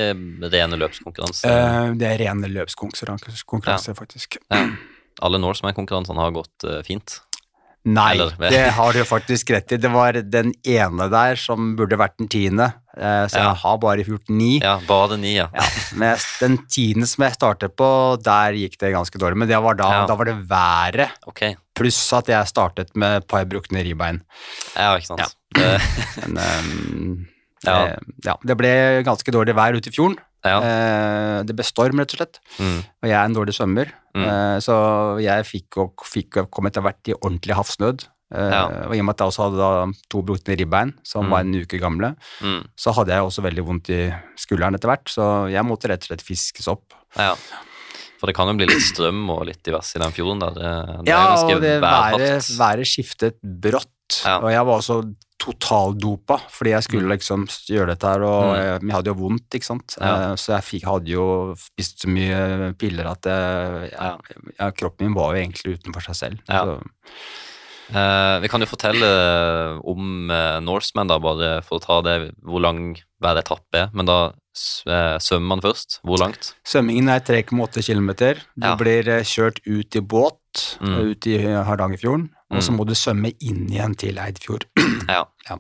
[0.55, 1.51] rene løpskonkurranse?
[1.51, 4.41] Uh, det er rene løpskonkurranse, konkurranse, faktisk.
[4.49, 4.65] Ja.
[5.21, 7.19] Alle Norseman-konkurransene har gått eh, fint.
[7.85, 9.77] Nei, Eller- det har du faktisk rett i.
[9.81, 13.43] Det var den ene der som burde vært den tiende, Så så Ja.
[13.49, 14.59] jeg har bare gjort ni.
[14.61, 15.47] Ja, bare ni, ja.
[15.55, 15.63] Ja,
[15.97, 19.37] men den tiende som jeg startet på, der gikk det ganske dårlig.
[19.39, 20.07] Men det var da, Ja.
[20.07, 21.57] da var det været, Ok.
[21.75, 24.21] pluss at jeg startet med et par brukne ribbein.
[24.77, 25.21] Ja, ikke sant.
[25.57, 25.79] Ja.
[25.79, 27.27] Det, Men ehm,
[27.67, 27.79] Ja.
[27.87, 28.71] det, ja, det ble
[29.05, 30.17] ganske dårlig vær ute i fjorden.
[30.45, 30.61] ja.
[30.65, 32.39] Eh, det ble storm, rett og slett.
[32.59, 32.79] Mm.
[33.03, 34.25] Og jeg er en dårlig svømmer, Mm.
[34.27, 38.07] eh, så jeg fikk, og, fikk og kom etter hvert i ordentlig havsnød.
[38.35, 38.65] Eh, Ja.
[38.89, 41.31] Og i og med at jeg også hadde to brukne ribbein, som Mm.
[41.31, 42.65] var en uke gamle, Mm.
[42.77, 46.09] så hadde jeg også veldig vondt i skulderen etter hvert, så jeg måtte rett og
[46.09, 46.95] slett fiskes opp.
[47.17, 47.35] Ja.
[48.19, 50.51] For det kan jo bli litt strøm og litt diverse i den fjorden der.
[50.51, 54.39] Det, det Ja, og det været, været skiftet brått, Ja.
[54.39, 57.13] og jeg var også totaldopa, fordi jeg skulle Mm.
[57.17, 58.57] liksom gjøre dette her, og Mm.
[58.61, 59.97] jeg, jeg hadde jo vondt, ikke sant.
[60.01, 60.15] Ja.
[60.31, 63.91] Eh, Så jeg fikk, hadde jo spist så mye piller at jeg,
[64.59, 66.39] jeg, kroppen min var jo egentlig utenfor seg selv.
[66.49, 66.65] Ja.
[66.65, 66.81] Så,
[67.91, 69.09] Eh, vi kan jo fortelle
[69.83, 73.89] om eh, Norseman, da, bare for å ta det hvor lang hver etappe er.
[73.93, 74.19] Men da
[74.87, 75.99] eh, svømmer man først.
[76.07, 76.53] Hvor langt?
[76.65, 78.15] Svømmingen er 3,8 km.
[78.57, 78.77] Du Ja.
[78.77, 80.37] blir eh, kjørt ut i båt,
[80.81, 80.95] Mm.
[80.95, 82.77] eh, ut i Hardangerfjorden, og så Mm.
[82.79, 84.65] må du svømme inn igjen til Eidfjord.
[85.11, 85.25] Ja.
[85.49, 85.57] Ja.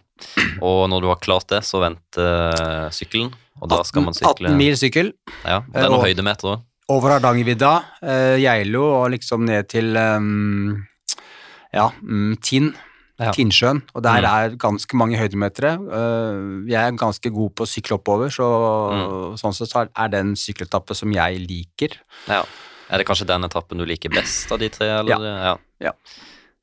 [0.62, 4.50] Og når du har klart det, så venter eh, sykkelen, og da skal man sykle
[4.50, 5.12] 18 mil sykkel
[5.44, 6.60] Ja, det er noen høydemeter òg.
[6.88, 7.72] over Hardangervidda,
[8.02, 10.86] eh, Geilo og liksom ned til um,
[11.72, 12.72] ja, mm, Tinn.
[13.20, 13.32] Ja.
[13.36, 14.24] Tinnsjøen, og der Mm.
[14.32, 15.74] er ganske mange høydemetere.
[15.76, 18.46] Eh, jeg er ganske god på å sykle oppover, så
[19.36, 21.98] sånn sett så er det en sykkeletappe som jeg liker.
[22.28, 22.44] Ja.
[22.90, 24.88] Er det kanskje den etappen du liker best av de tre?
[25.02, 25.20] Eller?
[25.20, 25.56] Ja.
[25.80, 25.92] Ja.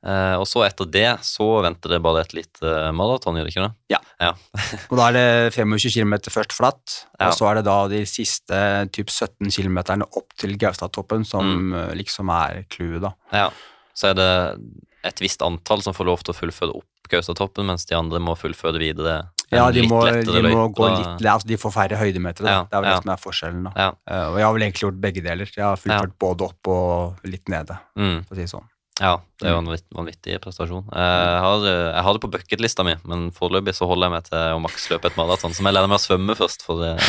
[0.07, 3.65] Eh, og så etter det så venter det bare et lite maraton, gjør det ikke
[3.67, 3.73] det?
[3.91, 3.99] Ja.
[4.23, 4.29] Ja.
[4.89, 7.27] Og da er det 25 km først flatt, Ja.
[7.27, 8.61] og så er det da de siste
[8.95, 11.73] typ 17 km opp til Gaustatoppen som Mm.
[11.75, 13.11] eh, liksom er clouet, da.
[13.33, 13.49] ja.
[13.97, 14.31] Så er det
[15.03, 18.35] et visst antall som får lov til å fullføre opp Gaustatoppen, mens de andre må
[18.37, 19.29] fullføre videre.
[19.51, 22.51] Ja, de må, de må gå litt altså De får færre høydemeter, da.
[22.51, 23.71] Ja, det er vel det som er forskjellen, da.
[23.79, 23.91] Ja.
[24.07, 25.51] Eh, og jeg har vel egentlig gjort begge deler.
[25.55, 28.25] Jeg har fullført både opp og litt nede, Mm.
[28.27, 28.67] for å si det sånn.
[28.97, 30.87] Ja, det er jo en vanvittig prestasjon.
[30.89, 34.55] Jeg har, jeg har det på bucketlista mi, men foreløpig så holder jeg meg til
[34.55, 35.53] å maksløpe et maraton.
[35.53, 36.95] Så jeg lære meg å svømme først, for det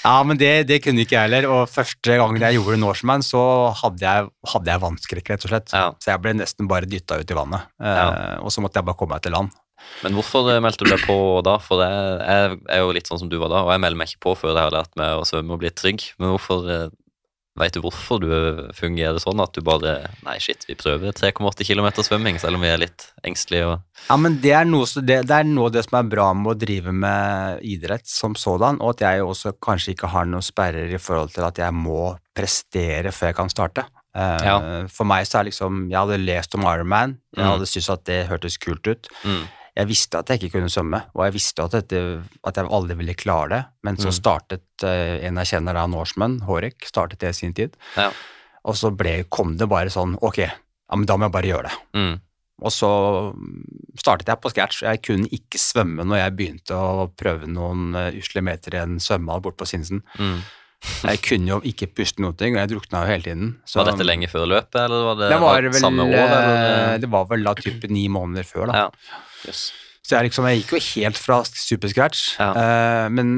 [0.00, 1.46] Ja, men det, det kunne ikke jeg heller.
[1.52, 3.40] Og første gang jeg gjorde Norseman, så
[3.82, 5.74] hadde jeg, hadde jeg vannskrekk, rett og slett.
[5.76, 5.90] Ja.
[6.00, 7.66] Så jeg ble nesten bare dytta ut i vannet.
[7.82, 8.06] Eh, Ja.
[8.40, 9.52] Og så måtte jeg bare komme meg til land.
[10.00, 11.58] Men hvorfor eh, meldte du deg på da?
[11.60, 14.08] For jeg, jeg er jo litt sånn som du var da, og jeg melder meg
[14.08, 16.06] ikke på før jeg har lært meg å svømme og bli trygg.
[16.20, 16.64] Men hvorfor
[17.60, 18.30] Veit du hvorfor du
[18.76, 19.92] fungerer sånn at du bare
[20.26, 24.16] Nei, shit, vi prøver 3,8 km svømming, selv om vi er litt engstelige og Ja,
[24.16, 26.58] men det er, noe, det, det er noe av det som er bra med å
[26.58, 30.98] drive med idrett som sådan, og at jeg også kanskje ikke har noen sperrer i
[31.00, 33.84] forhold til at jeg må prestere før jeg kan starte.
[34.16, 34.56] Uh, Ja.
[34.90, 37.50] For meg så er liksom Jeg hadde lest om Ironman, jeg Mm.
[37.52, 39.06] hadde syntes at det hørtes kult ut.
[39.24, 39.44] mm,
[39.80, 42.00] Jeg visste at jeg ikke kunne svømme, og jeg visste at, dette,
[42.44, 44.16] at jeg aldri ville klare det, men så Mm.
[44.20, 48.10] startet eh, en jeg kjenner da, Norseman, Hårek, startet det i sin tid, Ja.
[48.64, 50.50] og så ble, kom det bare sånn Ok, ja,
[50.96, 51.78] men da må jeg bare gjøre det.
[51.96, 52.20] Mm,
[52.62, 52.88] Og så
[53.96, 54.82] startet jeg på scratch.
[54.84, 58.98] Jeg kunne ikke svømme når jeg begynte å prøve noen uh, usle meter i en
[59.00, 60.02] svømmehall borte på Sinsen.
[60.18, 60.40] mm.
[61.04, 63.48] Jeg kunne jo ikke puste noen ting, og jeg drukna jo hele tiden.
[63.68, 66.14] Så, Var dette lenge før løpet, eller var det, det var vel, samme år?
[66.14, 66.98] eh, Eller?
[67.02, 68.72] det var vel da type ni måneder før, da.
[68.86, 69.18] Ja.
[69.46, 69.70] Yes.
[70.04, 72.34] Så jeg, liksom, jeg gikk jo helt fra super scratch.
[72.40, 72.50] Ja.
[72.56, 73.32] Uh, men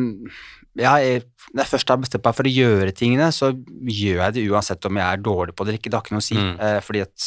[0.79, 4.37] ja, jeg, når jeg først har bestemt meg for å gjøre tingene, så gjør jeg
[4.39, 5.91] det uansett om jeg er dårlig på det eller ikke.
[5.93, 6.39] Det har ikke noe å si.
[6.39, 6.55] Mm.
[6.63, 7.27] Uh, fordi at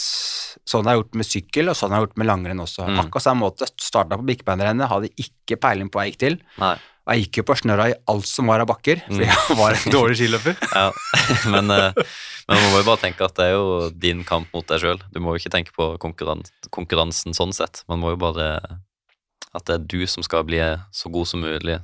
[0.65, 2.87] sånn har jeg gjort med sykkel, og sånn har jeg gjort med langrenn også.
[2.89, 2.99] Mm.
[3.03, 3.67] Akkurat samme måte.
[3.77, 6.39] Starta på Birkebeinerrennet, hadde ikke peiling på hva jeg gikk til.
[6.63, 6.73] Nei.
[7.05, 9.29] Og jeg gikk jo på snørra i alt som var av bakker, fordi Mm.
[9.29, 10.55] jeg var en dårlig skiløper.
[10.73, 10.87] Ja,
[11.53, 12.15] men, eh,
[12.47, 14.99] men man må jo bare tenke at det er jo din kamp mot deg sjøl.
[15.13, 17.83] Du må jo ikke tenke på konkurran konkurransen sånn sett.
[17.89, 18.49] Man må jo bare
[19.55, 20.59] At det er du som skal bli
[20.91, 21.77] så god som mulig,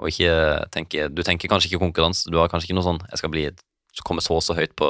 [0.00, 0.32] og ikke
[0.72, 3.50] tenke Du tenker kanskje ikke konkurranse, du har kanskje ikke noe sånn Jeg skal bli
[4.06, 4.88] komme så og så høyt på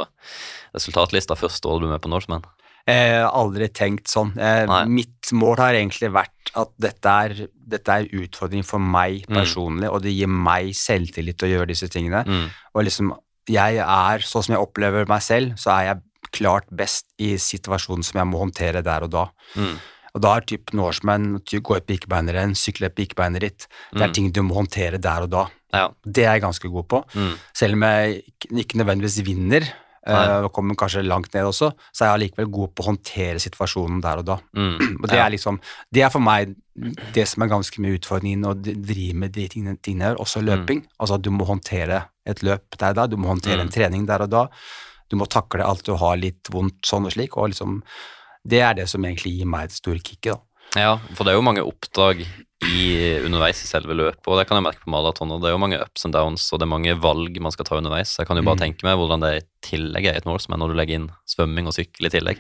[0.77, 2.45] resultatlista første året du er med på Norseman.
[2.87, 4.31] Jeg har aldri tenkt sånn.
[4.37, 4.85] Nei.
[4.87, 7.35] mitt mål har egentlig vært at dette er,
[7.75, 9.37] dette er utfordring for meg Mm.
[9.37, 12.23] personlig, og det gir meg selvtillit til å gjøre disse tingene.
[12.27, 12.47] Mm.
[12.75, 13.13] Og liksom,
[13.49, 18.05] jeg er, sånn som jeg opplever meg selv, så er jeg klart best i situasjonen
[18.05, 19.25] som jeg må håndtere der og da.
[19.57, 19.79] Mm.
[20.15, 24.13] Og da er typ Norseman, ty- gå et pikebeinerrenn, sykle et birkebeinerritt, det er Mm.
[24.15, 25.47] ting du må håndtere der og da.
[25.73, 25.89] Ja.
[26.05, 27.05] Det er jeg ganske god på.
[27.15, 27.39] Mm.
[27.55, 29.63] Selv om jeg ikke nødvendigvis vinner,
[30.11, 33.39] Eh, og kommer kanskje langt ned også, så er jeg allikevel god på å håndtere
[33.43, 34.37] situasjonen der og da.
[34.57, 34.97] Mm.
[35.03, 35.27] Og det Ja.
[35.27, 35.61] er liksom,
[35.93, 36.55] det er for meg
[37.15, 40.85] det som er ganske mye utfordringen å drive med de tingene, tingene også løping.
[40.99, 43.73] Altså at du må håndtere et løp der og da, du må håndtere en Mm.
[43.75, 44.49] trening der og da,
[45.11, 47.83] du må takle alt du har litt vondt sånn og slik, og liksom,
[48.47, 50.41] det er det som egentlig gir meg det store kicket da.
[50.79, 52.21] Ja, for det er jo mange oppdrag
[52.61, 52.83] i,
[53.25, 55.33] underveis i selve løpet, og det kan jeg merke på maraton.
[55.41, 57.79] Det er jo mange ups and downs, og det er mange valg man skal ta
[57.81, 58.13] underveis.
[58.21, 58.65] Jeg kan jo bare Mm.
[58.67, 61.11] tenke meg hvordan det er i tillegg er i et er når du legger inn
[61.27, 62.39] svømming og sykkel i tillegg.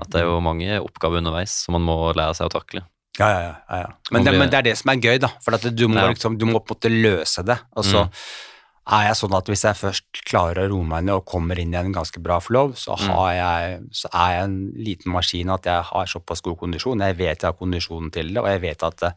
[0.00, 2.82] At det er jo mange oppgaver underveis som man må lære seg å takle.
[3.18, 3.76] Ja, ja, ja.
[3.80, 3.86] ja.
[4.12, 5.28] Men, det, men det er det som er gøy, da.
[5.42, 7.58] For du, må liksom, du må på en måte løse det.
[7.76, 8.10] Og så Mm.
[8.88, 11.72] Er jeg sånn at hvis jeg først klarer å roe meg ned og kommer inn
[11.74, 13.08] i en ganske bra flow, så, Mm.
[13.16, 17.00] har jeg, så er jeg en liten maskin at jeg har såpass god kondisjon.
[17.00, 19.12] Jeg vet jeg har kondisjonen til det, og jeg vet at eh,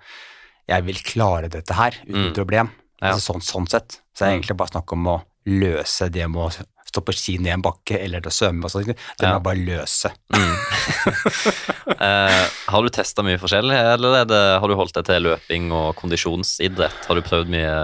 [0.69, 2.33] jeg vil klare dette her uten Mm.
[2.33, 2.71] problem.
[3.01, 3.13] Ja.
[3.13, 3.99] Altså, sånn, sånn sett.
[4.13, 4.41] Så det er Mm.
[4.43, 7.99] egentlig bare snakk om å løse det med å stå på ski ned en bakke
[8.01, 8.89] eller å svømme og sånt.
[8.89, 10.11] Det må jeg bare løse.
[10.33, 10.55] Mm.
[12.07, 15.69] eh, har du testa mye forskjellig, eller er det, har du holdt deg til løping
[15.75, 17.05] og kondisjonsidrett?
[17.09, 17.75] Har du prøvd mye,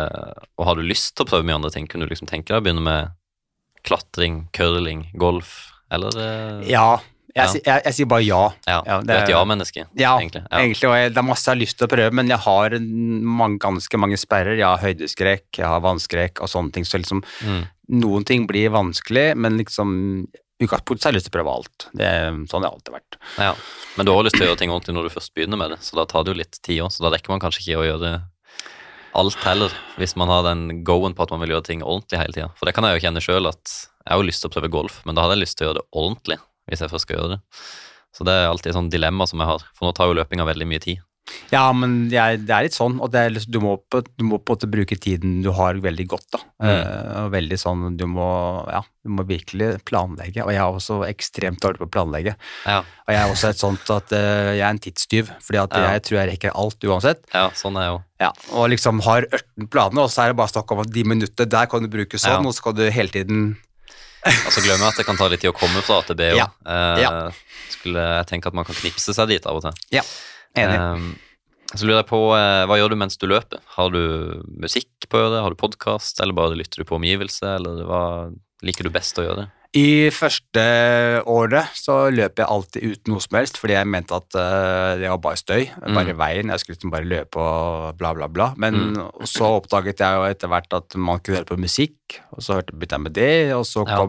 [0.58, 1.90] og har du lyst til å prøve mye andre ting?
[1.92, 3.14] Kunne du liksom tenke deg å begynne med
[3.86, 5.58] klatring, curling, golf,
[5.94, 6.98] eller eh, Ja,
[7.36, 8.44] Jeg, jeg, jeg sier bare ja.
[8.66, 10.42] Ja, Ja, du er et ja-menneske, Ja, egentlig.
[10.50, 10.60] Ja.
[10.62, 10.88] egentlig.
[10.88, 13.60] Og jeg, det er masse jeg har lyst til å prøve, men jeg har mange,
[13.60, 14.56] ganske mange sperrer.
[14.56, 16.86] Jeg har høydeskrekk, jeg har vannskrekk og sånne ting.
[16.88, 17.66] Så liksom, Mm.
[18.02, 20.28] noen ting blir vanskelig, men liksom
[20.64, 21.88] utgangspunktet så har jeg lyst til å prøve alt.
[21.94, 22.10] Det
[22.48, 23.18] sånn har det alltid vært.
[23.38, 23.52] Ja.
[23.98, 25.80] Men du har lyst til å gjøre ting ordentlig når du først begynner med det,
[25.84, 26.92] så da tar det jo litt tid òg.
[26.96, 28.14] Så da rekker man kanskje ikke å gjøre
[29.16, 32.36] alt heller, hvis man har den go-en på at man vil gjøre ting ordentlig hele
[32.36, 32.50] tida.
[32.60, 33.64] For det kan jeg jo kjenne sjøl, at
[34.06, 35.70] jeg har jo lyst til å prøve golf, men da hadde jeg lyst til å
[35.70, 37.42] gjøre det ordentlig hvis jeg først skal gjøre det.
[38.16, 40.48] Så det er alltid et sånt dilemma som jeg har, for nå tar jo løpinga
[40.48, 41.04] veldig mye tid.
[41.50, 44.60] Ja, men jeg, det er litt sånn, og er, du, må du må på en
[44.60, 46.42] måte bruke tiden du har veldig godt, da.
[46.62, 46.70] Mm.
[46.70, 48.28] Uh, veldig sånn, du må,
[48.70, 52.36] ja, du må virkelig planlegge, og jeg er også ekstremt dårlig på å planlegge.
[52.70, 55.76] Ja, Og jeg er også et sånt at uh, jeg er en tidstyv, fordi at
[55.76, 55.90] Ja.
[55.98, 57.26] jeg tror jeg rekker alt uansett.
[57.34, 58.00] ja sånn er jeg jo.
[58.22, 61.04] Ja, og liksom har 18 planer, og så er det bare snakk om at de
[61.10, 63.56] minuttene der kan du bruke sånn, og så kan du hele tiden
[64.26, 66.40] Og så glemmer jeg at det kan ta litt tid å komme fra AtB òg.
[66.40, 66.48] Ja.
[66.66, 67.12] Eh, Ja.
[67.76, 69.78] Skulle jeg tenke at man kan knipse seg dit av og til.
[69.94, 70.02] Ja,
[70.58, 70.80] enig.
[70.80, 71.20] Um,
[71.76, 73.60] så lurer jeg på, eh, hva gjør du mens du løper?
[73.76, 77.84] Har du musikk på øret, har du podkast, eller bare lytter du på omgivelser, eller
[77.86, 78.02] hva
[78.66, 79.48] liker du best å gjøre?
[79.76, 80.64] I første
[81.28, 85.10] året så løp jeg alltid uten noe som helst, fordi jeg mente at uh, det
[85.12, 86.18] var bare støy, bare Mm.
[86.22, 88.54] veien, jeg skulle liksom bare løpe og bla bla bla.
[88.58, 89.26] Men Mm.
[89.28, 92.72] så oppdaget jeg jo etter hvert at man kunne høre på musikk, og så hørte-
[92.72, 94.00] begynte jeg med det, og så Ja.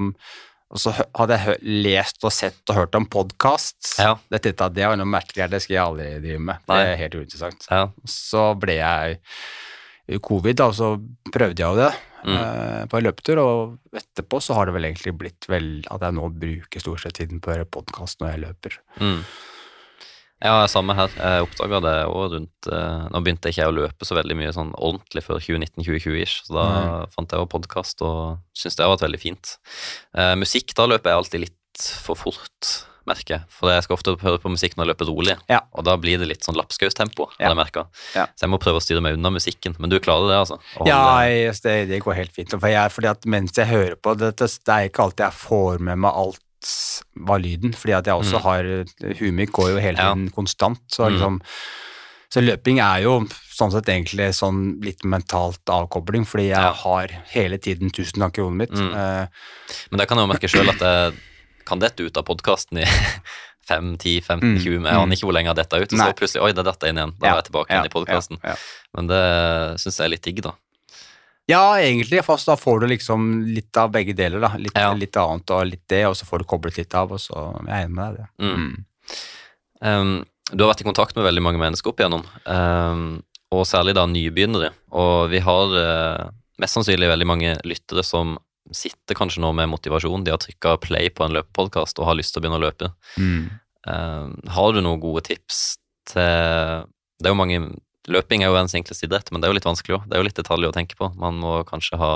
[0.70, 3.98] og så hadde jeg lest og sett og hørt om podkast.
[3.98, 4.16] Ja.
[4.30, 6.56] Det var noe merkelig, det skal jeg aldri drive med.
[6.66, 7.66] Det er helt uinteressant.
[7.70, 7.88] Ja.
[8.06, 9.18] Så ble jeg
[10.22, 10.94] covid, da, så
[11.32, 11.94] prøvde jeg jo det
[12.26, 12.34] Mm.
[12.42, 16.14] eh, på en løpetur, og etterpå så har det vel egentlig blitt vel at jeg
[16.16, 18.78] nå bruker stort sett tiden på å høre podkast når jeg løper.
[18.98, 19.20] Mm.
[20.42, 21.08] Ja, samme her.
[21.16, 24.50] Jeg oppdaga det òg rundt eh, Nå begynte ikke jeg å løpe så veldig mye
[24.52, 26.66] sånn ordentlig før 2019-2020-ish, så da
[27.14, 29.54] fant jeg òg podkast og syntes det har vært veldig fint.
[30.18, 32.72] Eh, musikk, da løper jeg alltid litt for fort,
[33.06, 33.42] merker jeg.
[33.48, 35.60] For jeg skal ofte høre på musikk når jeg løper rolig, Ja.
[35.74, 37.52] og da blir det litt sånn lapskaustempo, Ja.
[37.54, 37.86] jeg.
[38.14, 38.26] Ja.
[38.36, 39.76] Så jeg må prøve å styre meg unna musikken.
[39.78, 40.58] Men du klarer det, altså?
[40.86, 42.50] Ja, jeg, det, det går helt fint.
[42.50, 45.78] For jeg, fordi at mens jeg hører på dette, det er ikke alltid jeg får
[45.80, 46.40] med meg alt
[47.16, 48.42] hva lyden, fordi at jeg også Mm.
[48.42, 48.62] har
[49.20, 50.14] Huet mitt går jo hele Ja.
[50.14, 51.12] tiden konstant, så Mm.
[51.12, 51.40] liksom
[52.28, 53.20] Så løping er jo
[53.56, 56.72] sånn sett egentlig sånn litt mentalt avkobling, fordi jeg Ja.
[56.72, 58.70] har hele tiden tusen tanker i hodet mitt.
[58.72, 58.90] Mm.
[58.92, 59.26] Uh,
[59.92, 61.14] Men det kan jeg jo merke sjøl at jeg
[61.66, 62.86] kan dette ut av podkasten i
[63.66, 65.14] 5, 10, 15, Mm, 20 Jeg aner mm.
[65.16, 66.06] ikke hvor lenge jeg har detta ut, og Nei.
[66.12, 67.14] så plutselig Oi, det datt inn igjen.
[67.18, 68.38] Da Ja, er jeg tilbake ja, igjen i podkasten.
[68.44, 68.54] ja.
[68.94, 69.22] Men det
[69.82, 70.52] syns jeg er litt digg, da.
[71.50, 74.52] Ja, egentlig, for da får du liksom litt av begge deler, da.
[74.58, 77.44] Litt, litt annet og litt det, og så får du koblet litt av, og så
[77.66, 78.30] jeg er enig med deg i det.
[78.46, 78.72] Mm.
[79.86, 83.06] Um, du har vært i kontakt med veldig mange mennesker opp igjennom, um,
[83.54, 84.72] og særlig da nybegynnere.
[84.98, 86.26] Og vi har uh,
[86.62, 88.36] mest sannsynlig veldig mange lyttere som
[88.74, 90.24] sitter kanskje nå med motivasjon.
[90.26, 92.90] De har trykka play på en løpepodkast og har lyst til å begynne å løpe.
[93.20, 93.48] Mm.
[93.86, 95.78] Uh, har du noen gode tips
[96.10, 97.60] til Det er jo mange
[98.06, 100.04] Løping er jo verdens enkleste idrett, men det er jo litt vanskelig òg.
[100.06, 101.08] Det er jo litt detaljer å tenke på.
[101.18, 102.12] Man må kanskje ha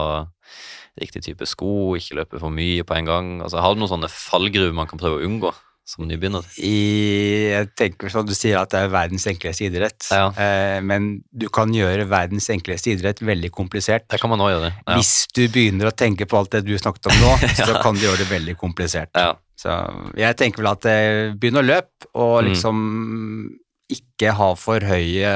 [1.03, 3.33] riktig type sko, ikke løpe for mye på en gang.
[3.43, 5.51] Altså, har du noen sånne fallgruver man kan prøve å unngå
[5.91, 6.47] som nybegynner?
[6.63, 10.29] I, jeg tenker sånn, Du sier at det er verdens enkleste idrett, Ja.
[10.39, 14.07] eh, men du kan gjøre verdens enkleste idrett veldig komplisert.
[14.09, 14.73] Det kan man også gjøre.
[14.87, 14.97] Ja.
[15.01, 17.33] Hvis du begynner å tenke på alt det du snakket om nå,
[17.67, 19.11] så kan du gjøre det veldig komplisert.
[19.19, 19.35] Ja.
[19.61, 19.75] Så
[20.17, 22.49] jeg tenker vel at eh, begynn å løpe, og Mm.
[22.53, 23.59] liksom
[23.91, 25.31] ikke ha for høye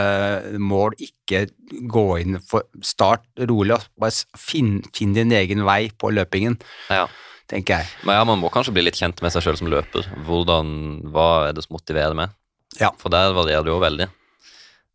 [0.63, 1.49] mål, ikke
[1.91, 6.55] gå inn for Start rolig, og bare finn, finn din egen vei på løpingen,
[6.89, 7.09] ja.
[7.49, 7.87] Tenker jeg.
[8.05, 10.07] Men ja, man må kanskje bli litt kjent med seg sjøl som løper.
[10.27, 12.31] Hvordan, hva er det som motiverer med?
[12.81, 12.91] Ja.
[12.99, 14.09] For der varierer det jo veldig.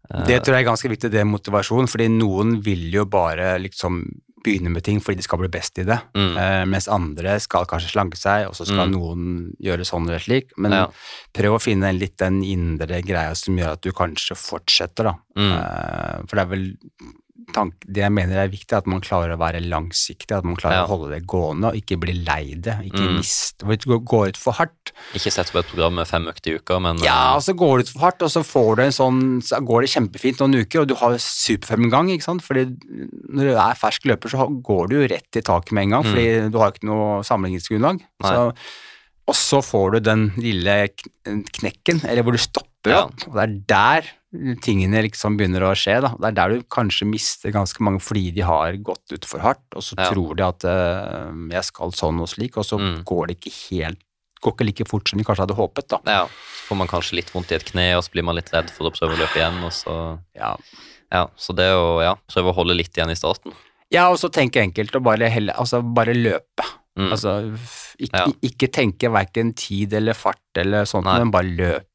[0.09, 3.57] Eh, Det tror jeg er ganske viktig, det er motivasjon, fordi noen vil jo bare
[3.61, 4.01] liksom
[4.39, 6.37] begynne med ting fordi de skal bli best i det, Mm.
[6.37, 8.93] eh, mens andre skal kanskje slanke seg, og så skal Mm.
[8.95, 10.87] noen gjøre sånn eller slik, men Ja.
[11.33, 15.13] prøv å finne litt den indre greia som gjør at du kanskje fortsetter, da.
[15.35, 15.51] Mm.
[15.51, 16.77] Eh, for det er vel
[17.53, 20.81] tank, det jeg mener er viktig, at man klarer å være langsiktig, at man klarer
[20.81, 20.85] Ja.
[20.85, 23.15] å holde det gående og ikke bli lei det, ikke Mm.
[23.17, 24.91] miste, gå, gå ut for hardt.
[25.15, 27.53] Ikke sett på et program med fem økter i uka, men Ja, eh, og så
[27.55, 30.37] går du ut for hardt, og så får du en sånn, så går det kjempefint
[30.39, 32.65] noen uker, og du har superfremgang, ikke sant, fordi
[33.29, 36.03] når du er fersk løper, så går du jo rett i taket med en gang,
[36.03, 36.13] Mm.
[36.13, 38.01] fordi du har ikke noe sammenligningsgrunnlag.
[38.23, 38.53] Så,
[39.27, 40.89] og så får du den lille
[41.25, 43.03] knekken, eller hvor du stopper Ja.
[43.05, 44.01] og det er der
[44.61, 46.11] tingene liksom begynner å skje, da.
[46.19, 49.63] Det er der du kanskje mister ganske mange fordi de har gått ut for hardt,
[49.75, 50.09] og så Ja.
[50.11, 53.03] tror de at uh, jeg skal sånn og slik, og så Mm.
[53.03, 53.99] går det ikke helt,
[54.41, 55.99] går ikke like fort som de kanskje hadde håpet, da.
[56.05, 58.51] ja, så får man kanskje litt vondt i et kne, og så blir man litt
[58.53, 60.55] redd for å prøve å løpe igjen, og så Ja,
[61.11, 63.51] Ja, så det å ja, prøve å holde litt igjen i starten.
[63.89, 66.63] Ja, og så tenke enkelt og bare, helle, altså bare løpe.
[66.95, 67.09] Mm.
[67.11, 67.57] Altså,
[67.97, 68.25] ikke, Ja.
[68.43, 71.17] ikke tenke verken tid eller fart eller sånt, Nei.
[71.17, 71.85] men bare løpe.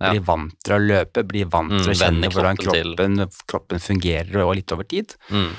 [0.00, 0.12] Ja.
[0.14, 3.80] Bli vant til å løpe, bli vant Mm, til å kjenne hvordan kroppen kroppen, kroppen
[3.82, 5.50] fungerer og litt over tid, Mm.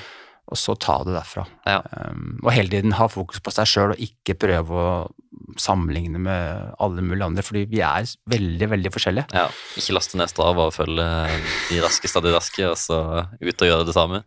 [0.50, 1.44] og så ta det derfra.
[1.66, 1.82] Ja.
[2.08, 5.10] Um, og hele tiden ha fokus på seg sjøl og ikke prøve å
[5.60, 9.26] sammenligne med alle mulige andre, fordi vi er veldig, veldig forskjellige.
[9.34, 11.04] Ja, ikke laste ned Strava og følge
[11.70, 12.98] de raskeste av de raske, og så
[13.40, 14.22] ut og gjøre det samme.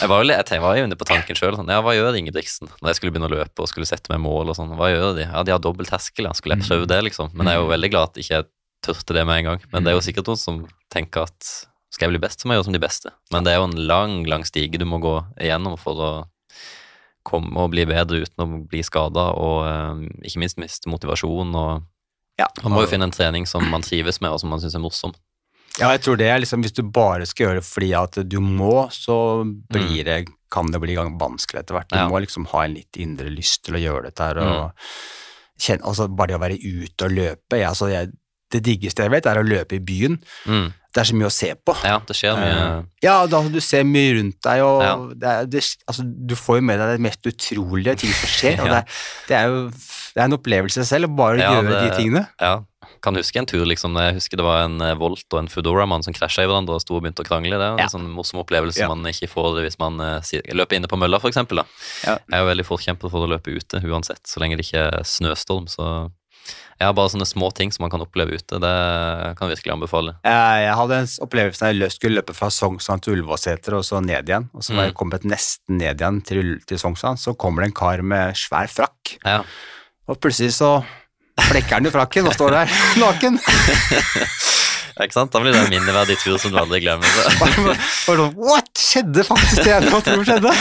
[0.00, 1.56] Jeg var jo, jeg var jo inne på tanken sjøl.
[1.56, 4.20] Sånn, ja, hva gjør Ingebrigtsen når jeg skulle begynne å løpe og skulle sette meg
[4.20, 4.74] mål og sånn?
[4.76, 5.24] Hva gjør de?
[5.30, 6.32] Ja, de har dobbel terskel, ja.
[6.36, 7.30] Skulle jeg prøve det, liksom?
[7.34, 8.48] Men jeg er jo veldig glad at ikke jeg
[8.84, 9.60] turte det med en gang.
[9.72, 12.52] Men det er jo sikkert noen som tenker at skal jeg bli best, så må
[12.54, 13.10] jeg gjøre som de beste.
[13.32, 16.10] Men det er jo en lang, lang stige du må gå igjennom for å
[17.26, 21.54] komme og bli bedre uten å bli skada, og eh, ikke minst miste motivasjon.
[21.58, 21.82] og
[22.38, 24.76] Ja, man må jo finne en trening som man trives med, og som man syns
[24.78, 25.14] er morsom.
[25.76, 28.38] Ja, jeg tror det er liksom, Hvis du bare skal gjøre det fordi at du
[28.40, 30.20] må, så blir det,
[30.52, 31.88] kan det bli vanskelig etter hvert.
[31.90, 32.02] Du Mm.
[32.04, 32.08] Ja.
[32.08, 34.38] må liksom ha en litt indre lyst til å gjøre dette her.
[34.38, 34.72] og
[35.60, 38.12] kjenne, altså Bare det å være ute og løpe jeg, altså jeg,
[38.52, 40.20] Det diggeste jeg vet, er å løpe i byen.
[40.46, 40.68] Mm.
[40.96, 41.74] Det er så mye å se på.
[41.84, 42.52] Ja, det skjer mye.
[42.56, 44.94] Eh, Ja, da, du ser mye rundt deg, og Ja.
[45.12, 48.60] det er, det, altså, du får jo med deg det mest utrolige ting som skjer.
[48.62, 49.60] og det, er, det er jo
[50.16, 52.22] det er en opplevelse selv, å bare Ja, gjøre de tingene.
[52.40, 52.62] Ja,
[53.04, 53.92] kan huske en tur, liksom.
[54.00, 56.80] Jeg husker det var en eh, Volt og en Foodora-mann som krasja i hverandre og
[56.80, 57.58] sto og begynte å krangle.
[57.60, 58.88] Det er en sånn morsom opplevelse Ja.
[58.88, 61.20] man ikke får hvis man eh, løper inne på mølla.
[61.20, 61.66] Da.
[62.06, 62.16] Ja.
[62.16, 65.04] Jeg er jo veldig forkjemper for å løpe ute uansett, så lenge det ikke er
[65.04, 65.68] snøstorm.
[65.68, 65.84] Så
[66.80, 68.72] ja, bare sånne små ting som man kan oppleve ute, det
[69.38, 70.12] kan jeg virkelig anbefale.
[70.26, 74.02] Jeg, jeg hadde en opplevelse da jeg skulle løpe fra Sognsvann til Ullevålseter og så
[74.04, 74.48] ned igjen.
[74.52, 74.98] Og så var jeg Mm.
[75.00, 79.16] kommet nesten ned igjen til, til Sognsvann, så kommer det en kar med svær frakk.
[79.24, 79.40] Ja,
[80.08, 80.84] Og plutselig så
[81.48, 82.70] flekker han i frakken og står der
[83.02, 83.40] naken.
[85.02, 85.32] ikke sant?
[85.32, 87.04] Da blir det en minneverdig tur som du aldri glemmer.
[88.36, 88.70] What?
[88.76, 90.52] Skjedde faktisk det jeg tror skjedde?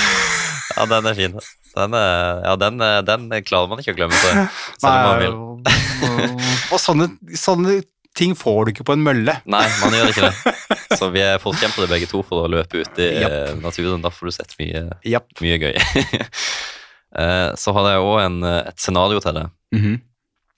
[0.75, 1.35] Ja, den er fin.
[1.75, 4.15] Den, er, ja, den, er- den klarer man ikke å glemme.
[4.15, 4.31] Så,
[4.87, 5.27] Nei,
[6.73, 7.81] og sånne, sånne
[8.15, 9.33] ting får du ikke på en mølle.
[9.51, 10.53] Nei, man gjør ikke det.
[10.99, 13.33] Så vi er forkjempere begge to for å løpe ut i Japp.
[13.49, 14.03] eh, naturen.
[14.05, 15.25] Da får du sett mye, yep.
[15.43, 15.75] mye gøy.
[17.15, 18.19] Eh, Så har jeg òg
[18.59, 19.97] et scenario til deg Mhm.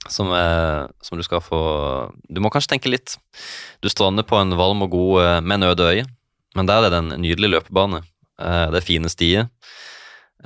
[0.10, 1.60] som, er, som du skal få
[2.30, 3.18] Du må kanskje tenke litt.
[3.82, 6.06] Du strander på en varm og god men øde øye,
[6.56, 8.04] men der er det en nydelig løpebane.
[8.40, 9.57] Eh, Det er fine stier, Eh,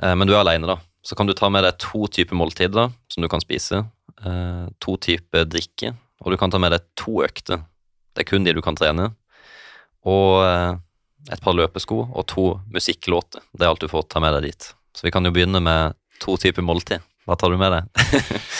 [0.00, 0.78] men du er aleine, da.
[1.04, 3.82] Så kan du ta med deg to typer måltider som du kan spise.
[4.24, 7.64] eh, To typer drikke, og du kan ta med deg to økter.
[8.14, 9.10] Det er kun de du kan trene.
[10.06, 10.76] Og eh,
[11.32, 13.42] et par løpesko og to musikklåter.
[13.54, 14.68] Det er alt du får ta med deg dit.
[14.94, 17.02] Så vi kan jo begynne med to typer måltid.
[17.26, 17.82] Hva tar du med deg?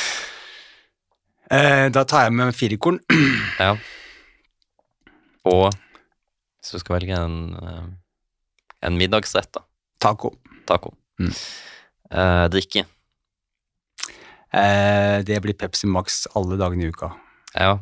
[1.52, 2.96] Eh, da tar jeg med firekorn.
[3.60, 3.74] Ja.
[5.44, 7.82] Og hvis du skal velge en, eh,
[8.88, 9.60] en middagsrett, da.
[10.00, 10.30] Taco.
[10.64, 10.94] Taco.
[11.20, 11.32] Mm.
[12.12, 12.84] Eh, drikke.
[14.52, 17.12] Eh, det blir Pepsi Max alle dagene i uka.
[17.56, 17.78] Ja.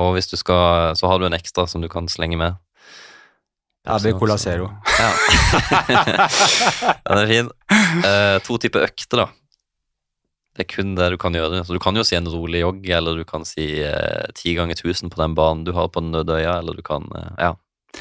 [0.00, 2.56] Og hvis du skal Så har du en ekstra som du kan slenge med.
[3.84, 4.70] Ja, det blir Cola Zero.
[4.98, 5.10] Ja.
[7.08, 7.50] Den er fin.
[8.00, 9.26] Eh, to typer økter, da.
[10.54, 11.64] Det er kun det du kan gjøre.
[11.66, 14.78] Så du kan jo si en rolig jogg, eller du kan si eh, ti ganger
[14.78, 17.52] tusen på den banen du har på den Nødøya, eller du kan eh, Ja.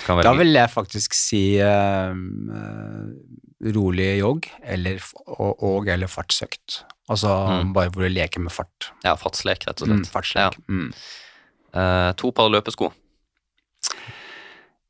[0.08, 2.14] Da vil jeg faktisk si eh,
[3.76, 5.00] rolig jogg eller,
[5.38, 6.82] og, og eller fartsøkt.
[7.12, 7.74] Altså Mm.
[7.76, 8.90] bare hvor du leker med fart.
[9.04, 10.36] Ja, fartslek, rett og Mm, slett.
[10.36, 10.50] Ja.
[10.68, 10.94] Mm.
[11.76, 12.92] Uh, to par løpesko.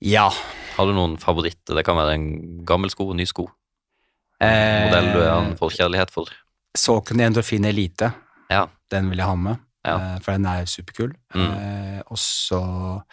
[0.03, 0.29] Ja.
[0.75, 1.75] Har du noen favoritter?
[1.77, 2.27] Det kan være en
[2.67, 3.47] gammel sko, ny sko.
[4.41, 6.25] Eh, Modell du har en forkjærlighet for.
[6.75, 8.11] Saucony Endorfin Elite,
[8.49, 8.65] Ja.
[8.91, 9.95] den vil jeg ha med, Ja.
[10.15, 11.13] uh, for den er superkul.
[11.35, 11.47] Mm.
[11.47, 13.03] Uh, og så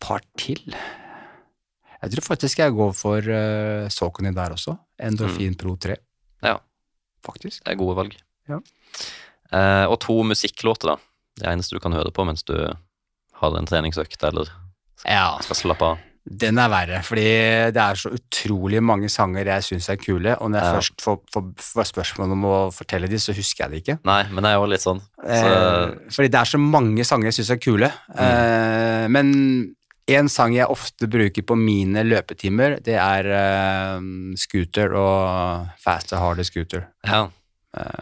[0.00, 0.60] par til.
[2.02, 4.76] Jeg tror faktisk jeg går for uh, Sokony der også.
[5.02, 5.96] Endorfin Pro 3.
[5.96, 6.48] Mm.
[6.50, 6.56] Ja.
[7.26, 7.62] Faktisk.
[7.64, 8.16] Det er gode valg.
[8.48, 8.60] Ja.
[9.52, 10.96] Uh, og to musikklåter, da.
[11.40, 14.48] Det eneste du kan høre på mens du har en treningsøkt eller
[15.04, 15.38] Ja.
[15.44, 15.98] skal slappe av.
[16.26, 17.22] Den er verre, fordi
[17.70, 20.78] det er så utrolig mange sanger jeg syns er kule, og når jeg Ja.
[20.80, 23.98] først får, får, får spørsmål om å fortelle de, så husker jeg det ikke.
[24.04, 25.00] Nei, men jeg er jo litt sånn.
[25.22, 27.92] Så, Eh, fordi det er så mange sanger jeg syns er kule.
[28.10, 28.18] Mm.
[28.26, 29.76] Eh, men
[30.08, 33.98] en sang jeg ofte bruker på mine løpetimer, det er uh,
[34.38, 36.86] Scooter og Fast and Harder Scooter.
[37.04, 37.24] ja,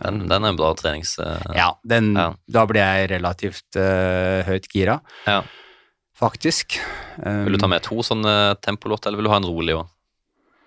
[0.05, 1.17] den, den er en bra trenings...
[1.19, 2.29] Uh, Ja, den, Ja.
[2.47, 5.41] da blir jeg relativt uh, høyt gira, ja.
[6.15, 6.77] faktisk.
[7.19, 9.89] Um, Vil du ta med to sånne tempolåter, eller vil du ha en rolig òg?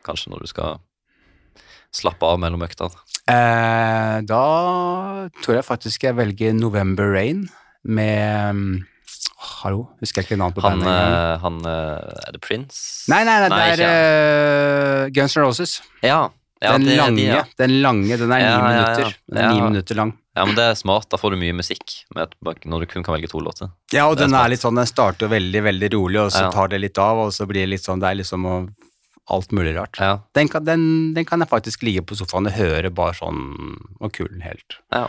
[0.08, 0.82] Kanskje når du skal
[1.96, 2.92] slappe av mellom øktene.
[3.28, 4.44] Eh, da
[5.44, 7.42] tror jeg faktisk jeg velger November Rain
[7.84, 8.86] med um,
[9.58, 12.82] Hallo, husker jeg ikke navnet på Han, bandet eh, han eh, Er det Prince?
[13.10, 15.80] Nei, nei, nei, Nei, det er uh, Guns N' Roses.
[16.06, 16.28] Ja,
[16.62, 17.42] Ja, den, det lange, de, ja.
[17.62, 19.18] den lange, den er Ja, ni minutter.
[19.30, 20.14] Den er ni minutter lang.
[20.38, 21.06] Ja, men det er smart.
[21.10, 23.70] Da får du mye musikk når du kun kan velge to låter.
[23.94, 26.74] Ja, og er den er litt sånn, den starter veldig, veldig rolig, og så tar
[26.74, 28.46] det litt av, og så blir det litt sånn, det er liksom
[29.28, 29.98] alt mulig rart.
[30.38, 33.42] Den kan, den, den kan jeg faktisk ligge på sofaen og høre bare sånn,
[34.00, 34.82] og kulen helt.
[34.94, 35.08] ja.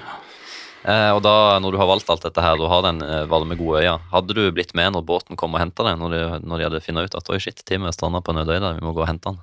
[0.87, 3.57] Eh, og da, når du har valgt alt dette her, du har den eh, varme,
[3.59, 6.61] gode øya, hadde du blitt med når båten kom og henta deg, når de, når
[6.61, 9.11] de hadde funnet ut at oi, shit, teamet stranda på der, vi må gå og
[9.11, 9.41] hente han?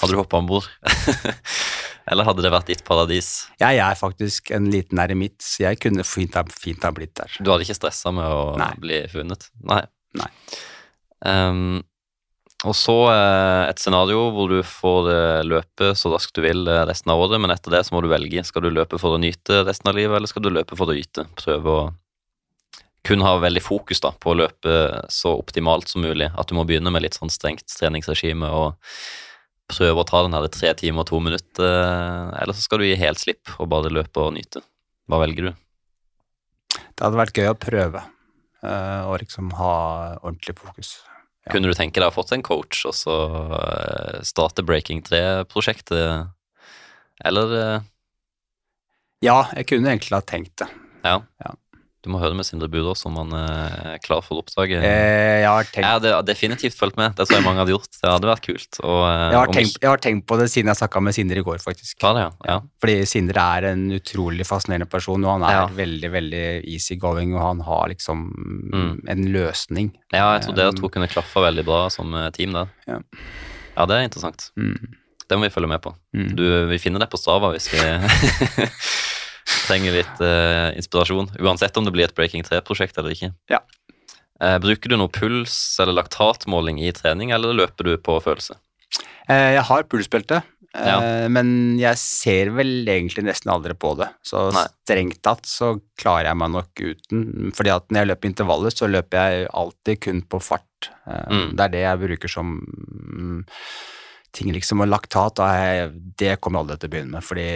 [0.00, 0.68] Hadde du hoppa om bord?
[2.10, 3.30] Eller hadde det vært ditt paradis?
[3.62, 7.32] Jeg er faktisk en liten eremitt, så jeg kunne fint ha, fint ha blitt der.
[7.40, 8.70] Du hadde ikke stressa med å Nei.
[8.82, 9.48] bli funnet?
[9.64, 9.80] Nei.
[10.20, 10.28] Nei.
[11.24, 11.78] Ehm,
[12.64, 16.84] og så eh, et scenario hvor du får eh, løpe så raskt du vil eh,
[16.88, 18.44] resten av året, men etter det så må du velge.
[18.48, 20.96] Skal du løpe for å nyte resten av livet, eller skal du løpe for å
[20.96, 21.26] yte?
[21.36, 21.84] Prøve å
[23.04, 24.78] kun ha veldig fokus da, på å løpe
[25.12, 26.30] så optimalt som mulig.
[26.32, 28.78] At du må begynne med litt sånn strengt treningsregime og
[29.68, 31.68] prøve å ta den her tre timer og to minutter.
[32.40, 34.64] Eller så skal du gi helt slipp og bare løpe og nyte.
[35.04, 35.64] Hva velger du?
[36.80, 38.06] Det hadde vært gøy å prøve,
[38.64, 39.74] og liksom ha
[40.22, 40.96] ordentlig fokus.
[41.44, 41.52] Ja.
[41.52, 43.14] Kunne du tenke deg å fått en coach og så
[43.58, 46.30] eh, starte Breaking 3-prosjektet?
[47.24, 47.90] Eller eh,
[49.24, 50.70] Ja, jeg kunne egentlig ha tenkt det.
[51.04, 51.18] Ja.
[51.44, 51.52] Ja.
[52.04, 54.82] Du må høre med Sindre Budås om han eh, er klar for oppdraget.
[54.84, 57.88] Eh, jeg har tenkt Jeg hadde definitivt fulgt med, det tror jeg mange hadde gjort.
[57.96, 58.78] Det hadde vært kult.
[58.84, 61.40] Og, eh, Jeg har, tenkt, jeg har tenkt på det siden jeg snakka med Sindre
[61.40, 61.96] i går, faktisk.
[62.04, 62.28] Det, ja.
[62.50, 62.58] ja.
[62.84, 65.64] Fordi Sindre er en utrolig fascinerende person, og han er Ja.
[65.80, 66.44] veldig veldig
[66.74, 68.26] easygoing, og han har liksom
[68.74, 69.00] Mm.
[69.08, 69.88] en løsning.
[70.12, 72.68] Ja, jeg tror dere Um, to kunne klaffa veldig bra som eh, team der.
[72.86, 72.98] Ja.
[73.76, 74.50] Ja, det er interessant.
[74.60, 74.76] Mm.
[75.28, 75.94] Det må vi følge med på.
[76.14, 76.34] Mm.
[76.36, 77.80] Du, vi finner deg på Strava hvis vi
[79.66, 81.30] trenger litt uh, inspirasjon.
[81.40, 83.32] Uansett om det blir et Breaking 3-prosjekt eller ikke.
[83.52, 83.60] Ja.
[84.42, 88.58] Uh, bruker du noe puls eller laktatmåling i trening, eller løper du på følelse?
[89.30, 90.42] Uh, jeg har pulsbelte,
[90.74, 90.98] Ja.
[91.30, 94.08] men jeg ser vel egentlig nesten aldri på det.
[94.26, 94.64] Så Nei.
[94.82, 97.52] strengt tatt så klarer jeg meg nok uten.
[97.54, 100.90] Fordi at når jeg løper intervaller, så løper jeg alltid kun på fart.
[101.06, 101.54] Mm.
[101.54, 103.44] Det er det jeg bruker som um,
[104.34, 104.82] ting, liksom.
[104.82, 105.38] Og laktat,
[106.18, 107.46] det kommer jeg aldri til å begynne med, fordi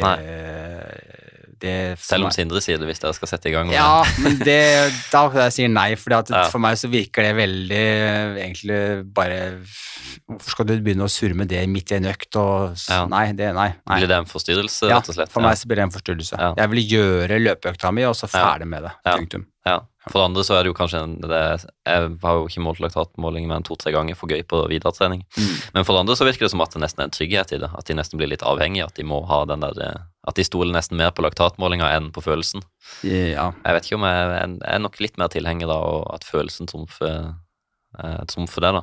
[1.61, 3.70] det Selv om Sindre sier det hvis dere skal sette i gang.
[3.74, 4.59] Ja, men det,
[5.12, 6.44] da jeg sier nei, for Ja.
[6.52, 7.82] for meg så virker det veldig
[8.38, 8.80] egentlig
[9.14, 9.40] bare
[10.28, 13.04] Hvorfor skal du begynne å surre med det midt i en økt og Ja.
[13.09, 13.70] Nei, det, nei.
[13.86, 13.98] nei.
[14.00, 15.32] Blir det en forstyrrelse, Ja, rett og slett?
[15.32, 16.38] for meg så blir det en forstyrrelse.
[16.38, 16.54] Ja.
[16.56, 18.92] Jeg vil gjøre løpeøkta mi, og så ferdig med det.
[19.06, 19.16] Ja.
[19.16, 19.46] Punktum.
[19.66, 19.80] Ja.
[20.09, 21.40] For det andre så er det jo kanskje en, det,
[21.84, 25.24] Jeg har jo ikke målt laktatmåling mer enn to-tre ganger for gøy på videretrening.
[25.36, 25.50] Mm.
[25.74, 27.59] Men for det andre så virker det som at det nesten er en trygghet i
[27.61, 27.68] det.
[27.76, 28.86] At de nesten blir litt avhengige.
[28.88, 32.10] At de må ha den der eh, At de stoler nesten mer på laktatmålinga enn
[32.12, 32.60] på følelsen.
[33.06, 33.48] Ja.
[33.64, 37.30] Jeg vet ikke om jeg, jeg er nok litt mer tilhenger av at følelsen trumfer,
[37.98, 38.82] eh, trumfer det, da.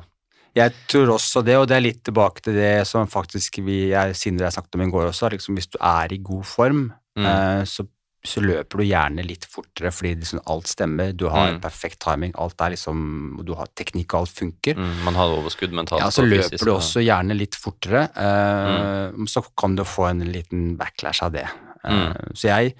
[0.56, 4.14] Jeg tror også det, og det er litt tilbake til det som faktisk vi, jeg,
[4.16, 5.28] Sindre jeg snakket om i går også.
[5.34, 6.86] Liksom, hvis du er i god form,
[7.16, 7.24] Mm.
[7.24, 7.86] eh, så,
[8.26, 11.12] så løper du gjerne litt fortere fordi liksom alt stemmer.
[11.16, 11.60] Du har Mm.
[11.62, 14.74] perfekt timing, alt er liksom, du har teknikk, og alt funker.
[14.76, 16.00] Mm, man har overskudd mentalt.
[16.02, 20.10] Ja, så løper fysisk, du og- også gjerne litt fortere, eh, så kan du få
[20.10, 21.46] en liten backlash av det.
[21.84, 22.32] Uh, Mm.
[22.34, 22.74] Så jeg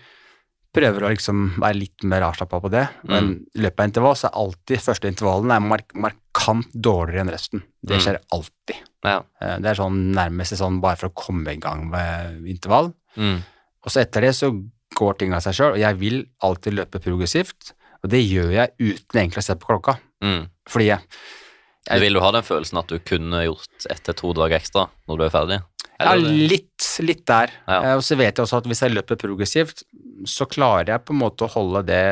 [0.75, 3.09] prøver å liksom være litt mer avslappa på det, Mm.
[3.09, 7.31] men i løpet av intervall så er alltid første intervallen er mark markant dårligere enn
[7.31, 7.63] resten.
[7.85, 8.01] Det Mm.
[8.03, 8.77] skjer alltid.
[9.05, 9.19] Ja.
[9.41, 12.93] Uh, Det er sånn nærmest sånn bare for å komme i gang med intervall.
[13.17, 13.43] Mm.
[13.85, 14.51] Og så etter det så
[14.97, 17.73] går ting av seg sjøl, og jeg vil alltid løpe progressivt,
[18.03, 19.99] og det gjør jeg uten egentlig å se på klokka.
[20.25, 20.47] Mm.
[20.73, 21.01] Fordi jeg,
[21.87, 24.89] jeg vil du ha den følelsen at du kunne gjort ett til to dager ekstra
[25.07, 25.59] når du er ferdig?
[25.97, 27.53] Ja, litt, litt der.
[27.65, 27.77] Ja.
[27.81, 29.79] Eh, Og så vet jeg også at hvis jeg løper progressivt,
[30.29, 32.03] så klarer jeg på en måte å holde det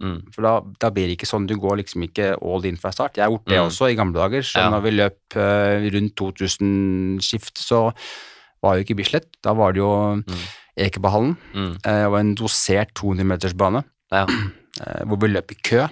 [0.00, 0.14] Mm.
[0.32, 3.16] For da, da blir det ikke sånn, du går liksom ikke all in fra start.
[3.20, 3.66] Jeg har gjort det Mm.
[3.68, 4.70] også i gamle dager, så Ja.
[4.72, 7.92] når vi løp eh, rundt 2000-skift, så
[8.62, 9.28] var jo ikke Bislett.
[9.44, 9.92] Da var det jo
[10.78, 11.72] Ekeberghallen, Mm.
[11.82, 14.24] Det og en dosert 200-metersbane Ja.
[14.86, 15.88] eh, hvor vi løp i kø.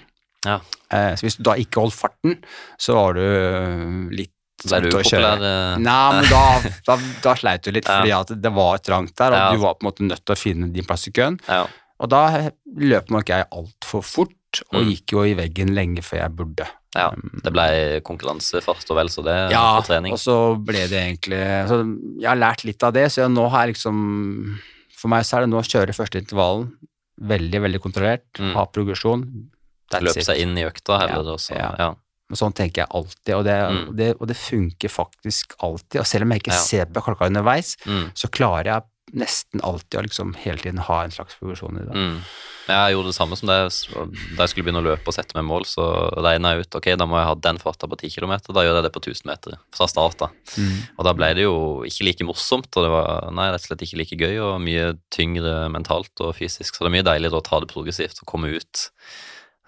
[0.46, 0.60] Ja.
[0.92, 2.36] Eh, så hvis du da ikke holdt farten,
[2.78, 4.32] så var du litt
[4.64, 5.42] litt Ble du populær.
[5.44, 5.76] eh?
[5.84, 6.38] Nei, men da,
[6.86, 7.98] da, da sleit du litt, Ja.
[8.00, 9.50] fordi at det var trangt der, og Ja.
[9.52, 11.36] du var på en måte nødt til å finne din plass i køen.
[11.46, 11.66] Ja.
[12.00, 12.22] Og da
[12.80, 14.32] løp nok jeg altfor fort,
[14.72, 14.88] og Mm.
[14.88, 16.66] gikk jo i veggen lenge før jeg burde.
[16.96, 17.10] ja.
[17.44, 20.12] Det ble konkurransefart og vel så det Ja, på trening.
[20.12, 21.76] og så ble det egentlig så
[22.22, 24.58] Jeg har lært litt av det, så nå har jeg liksom
[25.06, 26.72] For meg så er det nå å kjøre første intervallen
[27.30, 28.54] veldig, veldig kontrollert, Mm.
[28.58, 29.22] ha progresjon.
[30.02, 31.22] Løpe seg inn i økta heller.
[31.22, 31.54] Ja, også.
[31.54, 31.68] ja.
[31.78, 31.94] Ja.
[32.34, 33.96] Sånn tenker jeg alltid, og det, Mm.
[33.96, 36.00] det, og det funker faktisk alltid.
[36.00, 36.58] Og selv om jeg ikke Ja.
[36.58, 38.10] ser på klokka underveis, Mm.
[38.14, 38.82] så klarer jeg
[39.14, 41.94] nesten alltid å liksom hele tiden ha en slags progresjon i det.
[41.94, 42.16] Mm.
[42.66, 43.58] Jeg gjorde det samme som det.
[44.34, 45.84] Da jeg skulle begynne å løpe og sette meg mål, så
[46.18, 48.34] regna jeg ut ok, da må jeg ha den farta på 10 km.
[48.50, 50.18] Da gjør jeg det på 1000 meter fra start.
[50.24, 50.30] da.
[50.58, 50.80] Mm.
[50.96, 53.86] Og da ble det jo ikke like morsomt, og det var nei, rett og slett
[53.86, 56.74] ikke like gøy, og mye tyngre mentalt og fysisk.
[56.74, 58.88] Så det er mye deiligere å ta det progressivt og komme ut.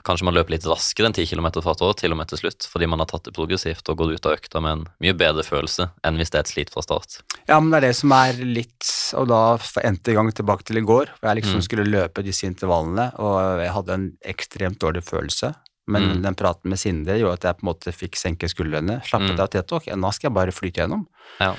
[0.07, 2.67] Kanskje man løper litt raskere enn 10 km fart år, til og med til slutt,
[2.71, 5.43] fordi man har tatt det progressivt og går ut av økta med en mye bedre
[5.45, 7.19] følelse enn hvis det er et slit fra start.
[7.49, 8.89] Ja, men det er det som er litt
[9.19, 11.63] Og da endte gang tilbake til i går, hvor jeg liksom Mm.
[11.65, 15.55] skulle løpe disse intervallene, og jeg hadde en ekstremt dårlig følelse.
[15.89, 16.23] Men Mm.
[16.23, 19.01] den praten med Sinde gjorde at jeg på en måte fikk senke skuldrene.
[19.05, 19.41] Slappet Mm.
[19.41, 21.07] av at ok, nå skal jeg bare flyte gjennom.
[21.41, 21.55] Ja.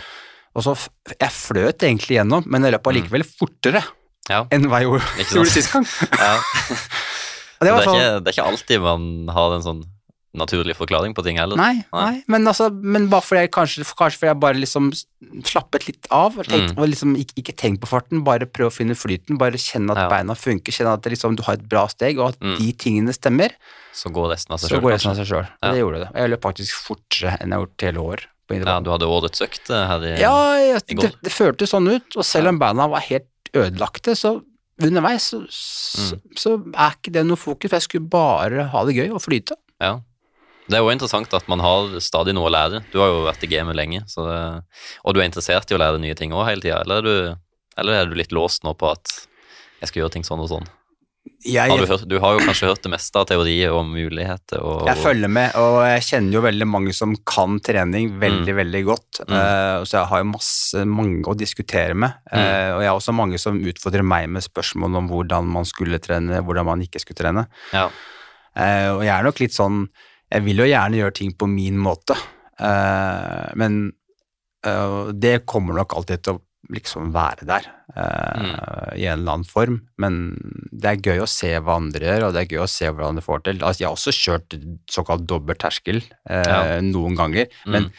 [0.56, 0.76] Og så
[1.20, 3.84] Jeg fløt egentlig gjennom, men jeg løp allikevel fortere
[4.30, 4.46] Ja.
[4.52, 5.00] enn hva jeg Mm.
[5.34, 5.86] Gjorde sist gang.
[6.20, 6.40] ja.
[7.60, 9.82] Det det, er ikke, det er ikke alltid man har en sånn
[10.39, 11.57] naturlig forklaring på ting heller.
[11.57, 14.91] Nei, nei, men, altså, men bare fordi jeg kanskje, kanskje fordi jeg bare liksom
[15.49, 16.78] slappet litt av og, tenkte, Mm.
[16.78, 20.03] og liksom ikke, ikke tenk på farten, bare prøv å finne flyten, bare kjenne at
[20.03, 20.07] Ja.
[20.10, 22.57] beina funker, kjenne at liksom, du har et bra steg, og at Mm.
[22.60, 23.49] de tingene stemmer,
[23.91, 25.47] Så går resten av seg så sjøl.
[25.64, 25.72] Ja.
[25.74, 26.10] Det gjorde det.
[26.16, 28.20] Jeg løp faktisk fortere enn jeg har gjort hele år.
[28.47, 31.16] På Ja, du hadde årets økt eh, her i Ja, jeg, i det, går.
[31.24, 34.41] det føltes sånn ut, og selv om beina var helt ødelagte, så
[34.86, 35.41] underveis så,
[35.99, 36.19] Mm.
[36.38, 39.55] så er ikke det noe fokus, for jeg skulle bare ha det gøy og flyte.
[39.82, 39.99] Ja.
[40.69, 42.84] Det er jo interessant at man har stadig noe å lære.
[42.93, 44.63] Du har jo vært i gamet lenge, så det,
[45.03, 47.38] og du er interessert i å lære nye ting òg hele tida, eller, er
[47.77, 49.25] eller er du litt låst nå på at
[49.82, 50.67] jeg skal gjøre ting sånn og sånn?
[51.39, 54.59] Jeg, Har du, hørt, du har jo kanskje hørt det meste av teorier og muligheter
[54.59, 58.82] og Jeg følger med, og jeg kjenner jo veldig mange som kan trening veldig, veldig
[58.88, 59.22] godt.
[59.24, 59.36] Mm.
[59.36, 62.17] Uh, så jeg har jo masse, mange å diskutere med.
[62.28, 62.41] Mm.
[62.43, 66.01] Uh, og jeg har også mange som utfordrer meg med spørsmål om hvordan man skulle
[66.03, 67.45] trene, hvordan man ikke skulle trene.
[67.72, 67.88] Ja.
[68.51, 69.84] Uh, og jeg er nok litt sånn
[70.34, 72.17] Jeg vil jo gjerne gjøre ting på min måte,
[73.57, 73.80] men
[75.15, 76.41] det kommer nok alltid til å
[76.72, 77.65] liksom være der
[77.95, 78.97] eh, Mm.
[78.99, 79.80] i en eller annen form.
[79.97, 80.20] Men
[80.72, 83.15] det er gøy å se hva andre gjør, og det er gøy å se hvordan
[83.15, 83.59] de får til.
[83.65, 84.55] Altså, jeg har også kjørt
[84.89, 86.80] såkalt dobbel terskel eh, Ja.
[86.82, 87.91] noen ganger, men Mm.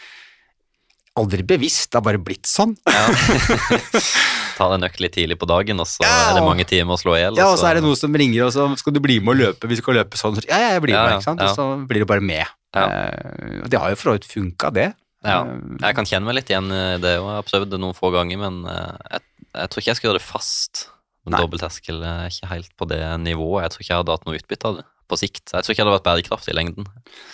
[1.19, 1.91] aldri bevisst.
[1.91, 2.77] Det har bare blitt sånn.
[2.87, 3.09] Ja.
[4.61, 6.31] Ta deg nøkk litt tidlig på dagen, og så Ja.
[6.31, 7.37] er det mange timer å slå i hjel.
[7.37, 9.41] Ja, og så er det noen som ringer, og så skal du bli med og
[9.41, 9.69] løpe.
[9.69, 10.39] Vi skal løpe sånn.
[10.49, 11.41] Ja, ja, jeg blir med, ikke sant?
[11.41, 12.47] Og så blir du bare med.
[12.75, 12.87] Ja.
[12.87, 14.95] Eh, det har jo for så vidt funka, det.
[15.25, 17.27] Ja, Eh, jeg kan kjenne meg litt igjen i det, òg.
[17.29, 19.21] jeg har prøvd det noen få ganger, men eh, jeg,
[19.55, 20.87] jeg tror ikke jeg skal gjøre det fast.
[21.31, 23.63] Dobbeltterskel er ikke helt på det nivået.
[23.67, 25.51] Jeg tror ikke jeg hadde hatt noe utbytte av det på sikt.
[25.53, 26.87] Jeg tror ikke det hadde vært bærekraftig i lengden.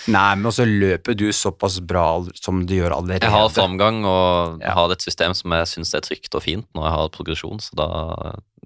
[0.09, 3.21] Nei, men også løper du såpass bra som du gjør allerede.
[3.29, 4.73] Jeg har framgang og Ja.
[4.75, 7.77] har et system som jeg syns er trygt og fint når jeg har progresjon, så
[7.77, 7.89] da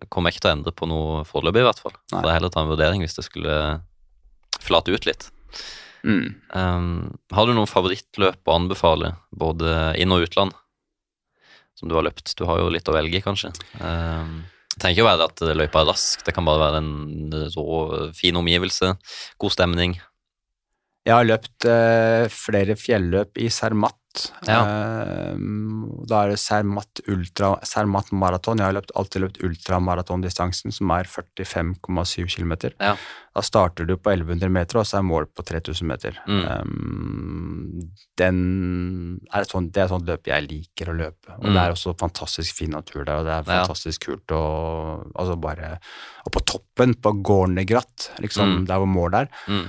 [0.08, 1.92] kommer jeg ikke til å endre på noe foreløpig, i hvert fall.
[2.12, 2.20] Nei.
[2.20, 3.58] Så det er heller ta en vurdering hvis det skulle
[4.62, 5.28] flate ut litt.
[6.06, 6.34] Mm.
[6.56, 6.90] Um,
[7.34, 10.56] har du noen favorittløp å anbefale, både inn- og utland,
[11.78, 12.34] som du har løpt?
[12.38, 13.52] Du har jo litt å velge, kanskje.
[13.80, 17.34] Um, det trenger ikke å være at løypa er rask, det kan bare være en
[17.56, 17.80] rå,
[18.16, 18.94] fin omgivelse,
[19.42, 19.98] god stemning.
[21.04, 23.48] Jeg har løpt eh, flere fjelløp i
[24.10, 24.48] Zermatt.
[24.48, 24.60] Ja.
[25.34, 28.58] Uh, da er det Zermatt ultra, Zermatt maraton.
[28.58, 32.54] Jeg har løpt, alltid løpt ultramaratondistansen, som er 45,7 km.
[32.80, 32.96] Ja.
[33.34, 36.18] Da starter du på 1100 meter, og så er mål på 3000 meter.
[36.26, 36.42] Mm.
[36.50, 38.40] Um, den
[39.32, 41.36] er et sånt, det er et sånt løp jeg liker å løpe.
[41.38, 41.52] Og Mm.
[41.54, 43.62] det er også fantastisk fin natur der, og det er Ja.
[43.64, 45.78] fantastisk kult å altså bare
[46.26, 48.66] Og på toppen, på Gårnegratt, liksom Mm.
[48.66, 49.68] der hvor mål er, Mm.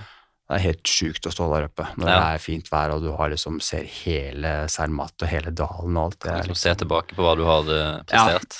[0.52, 2.16] Det er helt sjukt å stå der oppe når Ja.
[2.20, 6.10] det er fint vær og du har liksom ser hele Cermat og hele dalen og
[6.10, 6.20] alt.
[6.20, 8.58] Det er, Liksom se liksom, tilbake på hva du har eh, prestert.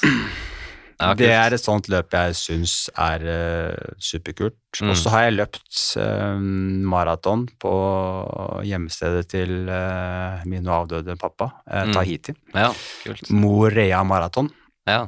[1.02, 1.34] Ja, det kult.
[1.34, 4.56] er et sånt løp jeg syns er uh, superkult.
[4.80, 4.92] Mm.
[4.94, 6.38] Og så har jeg løpt uh,
[6.94, 7.72] maraton på
[8.70, 11.90] hjemstedet til uh, min avdøde pappa, Tahiti.
[11.90, 11.96] Mm.
[11.98, 12.36] Tahiti.
[12.54, 12.70] Ja,
[13.02, 13.32] kult.
[13.34, 14.52] Morea maraton.
[14.88, 15.08] Ja,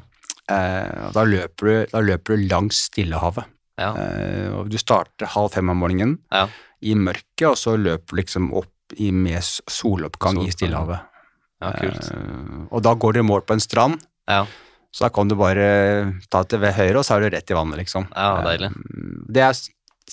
[0.49, 3.45] da, løper du, da løper du langs Stillehavet.
[3.79, 3.93] ja,
[4.57, 6.43] og du starter halv fem om morgenen ja.
[6.84, 10.51] I mørket, og så løper liksom opp i, med soloppgang soloppgang i.
[10.53, 11.09] Stillehavet.
[11.63, 12.11] ja kult.
[12.11, 14.45] Eh, og da går du i mål på en strand, Ja,
[14.93, 15.63] så da kan du bare
[16.29, 18.05] ta til ved høyre, og så er du rett i vannet, liksom.
[18.13, 18.69] ja deilig.
[18.77, 19.57] Uh, det er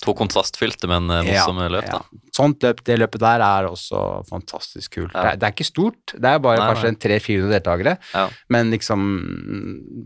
[0.01, 1.99] To kontrastfylte, men morsomme Ja, løp, da.
[2.33, 5.11] sånt løp, det løpet der er også fantastisk kult.
[5.13, 5.21] Ja.
[5.21, 8.23] Det, er, det er ikke stort, det er bare Nei, kanskje en 300-400 deltakere, Ja.
[8.49, 9.03] men liksom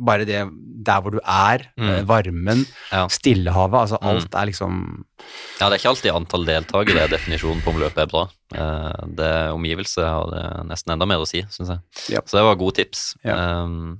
[0.06, 0.42] bare det
[0.86, 1.90] der hvor du er, Mm.
[1.90, 3.08] eh, varmen, Ja.
[3.08, 4.08] Stillehavet, altså Mm.
[4.10, 5.06] alt er liksom
[5.62, 8.30] Ja, det er ikke alltid antall deltakere er definisjonen på om løpet er bra.
[8.54, 11.80] Eh, Det Omgivelse har det nesten enda mer å si, syns jeg.
[12.10, 12.20] Ja.
[12.26, 13.16] Så det var gode tips.
[13.24, 13.62] Ja.
[13.64, 14.00] Um,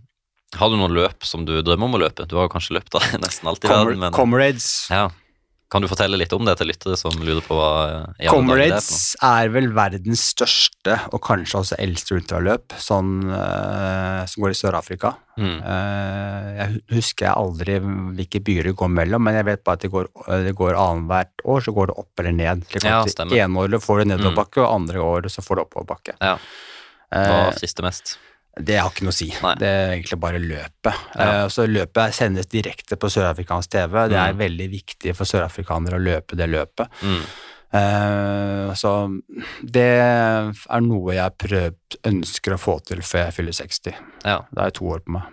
[0.56, 2.28] har du noen løp som du drømmer om å løpe?
[2.28, 3.48] Du har jo kanskje løpt da nesten
[3.98, 4.88] men Comrades.
[4.90, 5.10] ja.
[5.72, 7.70] Kan du fortelle litt om det til lyttere som lurer på hva
[8.22, 8.30] er?
[8.30, 14.60] Comrades er vel verdens største og kanskje også eldste ultraløp sånn, uh, som går i
[14.60, 15.16] Sør-Afrika.
[15.42, 15.56] Mm.
[15.66, 16.68] Uh, jeg
[17.00, 20.12] husker jeg aldri hvilke byer det går mellom, men jeg vet bare at det går,
[20.46, 22.64] det går annethvert år, så går det opp eller ned.
[22.70, 23.02] Slik Ja,
[23.42, 24.14] ene året får du Mm.
[24.14, 26.16] nedoverbakke, og andre året så får du oppoverbakke.
[26.22, 26.38] Ja.
[27.10, 28.18] Hva Eh, frister mest?
[28.60, 29.28] Det har ikke noe å si.
[29.44, 29.56] Nei.
[29.60, 31.02] Det er egentlig bare løpet.
[31.16, 31.44] Ja.
[31.46, 34.08] Uh, så løpet sendes direkte på sørafrikansk TV.
[34.10, 34.40] Det er Mm.
[34.40, 36.88] veldig viktig for sørafrikanere å løpe det løpet.
[37.04, 37.26] Mm.
[37.76, 38.92] Uh, så
[39.66, 43.96] det er noe jeg prøvd, ønsker å få til før jeg fyller 60.
[44.24, 44.40] Ja.
[44.52, 45.32] Da er jeg to år på meg.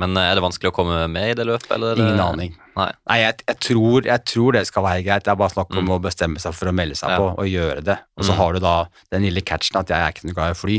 [0.00, 1.92] Men eh, er det vanskelig å komme med i det løpet, eller?
[1.92, 2.54] er Ingen aning.
[2.74, 2.86] Nei.
[3.20, 5.26] jeg, jeg, tror, jeg tror det skal være greit.
[5.26, 5.90] Det er bare snakk om Mm.
[5.92, 7.18] å bestemme seg for å melde seg Ja.
[7.20, 7.98] på og gjøre det.
[8.16, 8.36] Og så Mm.
[8.38, 10.78] har du da den lille catchen at jeg er ikke noe glad i å fly.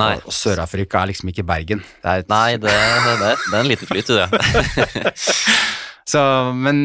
[0.00, 0.14] Nei.
[0.24, 1.82] Og, Sør-Afrika er liksom ikke Bergen.
[2.02, 5.14] Det er et, Nei, det, det, det, det er en liten flyt, det.
[6.10, 6.20] Så,
[6.58, 6.78] men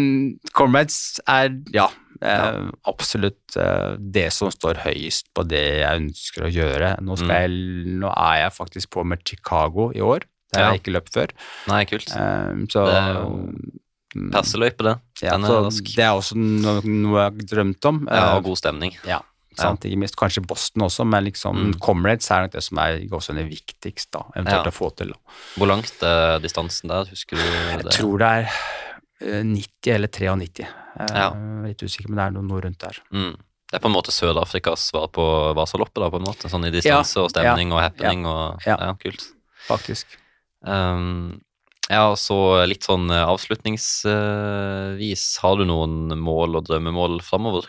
[0.54, 1.88] Comrades er, ja,
[2.22, 6.92] eh, absolutt eh, det som står høyest på det jeg ønsker å gjøre.
[7.02, 7.40] Nå, skal Mm.
[7.40, 10.28] jeg, nå er jeg faktisk på med Chicago i år.
[10.54, 10.72] Det har Ja.
[10.76, 11.34] jeg ikke løpt før.
[11.72, 12.12] Nei, kult.
[12.14, 13.26] Eh, så Det er jo
[14.16, 14.96] mm, Perseløype, det.
[15.26, 18.08] ja, er så det er også noe, noe jeg har drømt om.
[18.12, 18.94] Ja, og god stemning.
[19.08, 19.20] ja,
[19.62, 19.86] sant?
[19.86, 21.74] Ikke minst kanskje Boston også, men liksom Mm.
[21.80, 24.72] Comrades er nok det som er også det viktigste, da, eventuelt Ja.
[24.72, 25.08] å få til.
[25.08, 25.14] Da.
[25.58, 28.50] Hvor langt er distansen der, husker du Jeg tror det er
[29.22, 30.68] eh, 90 eller 93.
[31.00, 31.30] Eh, Ja.
[31.66, 32.98] Litt usikker, men det er noe, rundt der.
[33.12, 33.36] Mm.
[33.72, 36.50] Det er på en måte Sør-Afrikas svar på Vasaloppet, da, på en måte.
[36.50, 38.78] Sånn i distanse og stemning og happening og Ja.
[38.80, 39.24] ja, kult.
[39.68, 40.06] Faktisk.
[40.64, 41.42] Um,
[41.90, 47.68] ja, og så litt sånn eh, avslutningsvis, har du noen mål og drømmemål framover?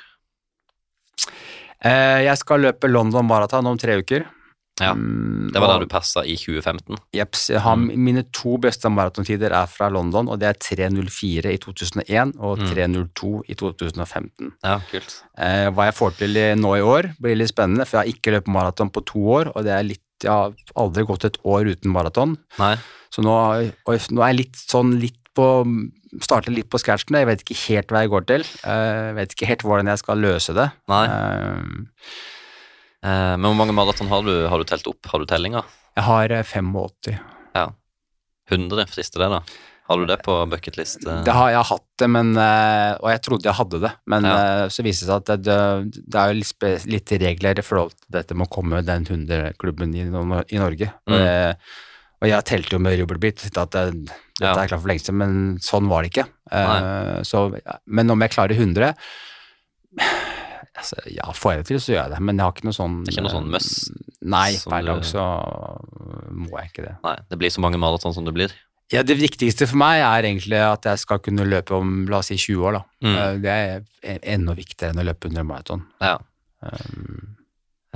[1.85, 4.25] Eh, jeg skal løpe London Marathon om tre uker.
[4.79, 6.99] Ja, Mm, Det var da du passa i 2015.
[7.15, 7.47] Jepps.
[7.49, 7.87] Mm.
[7.97, 12.67] Mine to beste maratontider er fra London, og det er 3.04 i 2001 og Mm.
[12.75, 14.53] 3.02 i 2015.
[14.63, 15.23] Ja, kult.
[15.39, 18.33] Eh, hva jeg får til nå i år, blir litt spennende, for jeg har ikke
[18.37, 21.67] løpt maraton på to år, og det er litt Jeg har aldri gått et år
[21.69, 22.77] uten maraton, Nei,
[23.13, 23.35] så nå,
[23.87, 25.47] nå er jeg litt sånn litt på
[26.25, 27.19] Starte litt på scratchen.
[27.21, 28.45] Jeg vet ikke helt hva jeg går til.
[28.65, 30.71] Jeg vet ikke helt hvordan jeg skal løse det.
[30.89, 31.05] nei.
[31.13, 32.25] Uh,
[33.07, 35.07] Eh, men hvor mange maraton har du, har du telt opp?
[35.13, 35.61] Har du tellinga?
[35.95, 37.13] Jeg har eh, 85.
[37.55, 37.67] Ja.
[38.51, 39.41] 100, frister det, da?
[39.87, 41.05] Har du det på bucketlist?
[41.07, 41.21] eh?
[41.27, 43.93] Det har, jeg hatt det, men, eh, og jeg trodde jeg hadde det.
[44.11, 44.35] Men Ja.
[44.65, 45.59] eh, så viste det seg at det,
[46.03, 46.67] det, er litt,
[46.97, 50.91] litt regler i forhold til dette med å komme den 100-klubben i, i Norge.
[51.07, 51.23] Og, Mm.
[51.23, 51.57] jeg,
[52.25, 54.63] og jeg telte jo med Rubbelbit, at det, dette Ja.
[54.63, 56.27] er klart for lenge siden, men sånn var det ikke.
[56.53, 57.47] Uh, så,
[57.87, 58.95] men om jeg klarer 100
[60.77, 62.21] altså, Ja, får jeg det til, så gjør jeg det.
[62.29, 63.71] Men jeg har ikke noe sånn Det er ikke noe sånn møss
[64.27, 65.25] Nei, hver dag så
[66.35, 66.95] må jeg ikke det.
[67.05, 68.53] Nei, det blir så mange maraton som det blir.
[68.93, 72.29] Ja, Det viktigste for meg er egentlig at jeg skal kunne løpe om la oss
[72.33, 72.77] si 20 år.
[72.79, 72.83] da.
[73.07, 73.17] Mm.
[73.17, 73.55] Eh, Det
[74.13, 75.87] er enda viktigere enn å løpe under maraton.
[76.03, 76.19] Ja.
[76.63, 77.33] Um,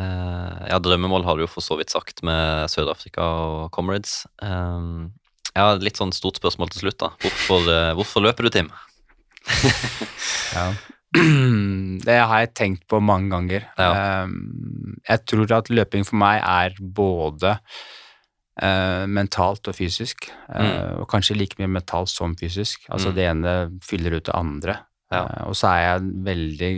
[0.01, 4.23] Eh, ja, drømmemål har du jo for så vidt sagt med Sør-Afrika og Comrades.
[4.41, 5.11] Um,
[5.57, 7.09] ja, litt sånn stort spørsmål til slutt, da.
[7.23, 8.71] Hvorfor, eh, hvorfor løper du, Tim?
[10.57, 10.73] ja.
[12.07, 13.65] Det har jeg tenkt på mange ganger.
[13.79, 14.23] Ja.
[14.25, 17.57] Um, Jeg tror at løping for meg er både
[18.63, 20.29] eh, mentalt og fysisk.
[20.53, 21.01] Mm.
[21.03, 22.87] Og kanskje like mye mentalt som fysisk.
[22.93, 23.15] Altså Mm.
[23.17, 24.79] det ene fyller ut det andre.
[25.11, 25.25] Ja.
[25.27, 26.73] Eh, og så er jeg en veldig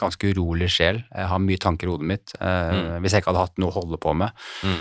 [0.00, 1.02] ganske urolig sjel.
[1.12, 2.32] Jeg har mye tanker i hodet mitt.
[2.40, 3.02] Eh, Mm.
[3.02, 4.32] Hvis jeg ikke hadde hatt noe å holde på med,
[4.64, 4.80] Mm.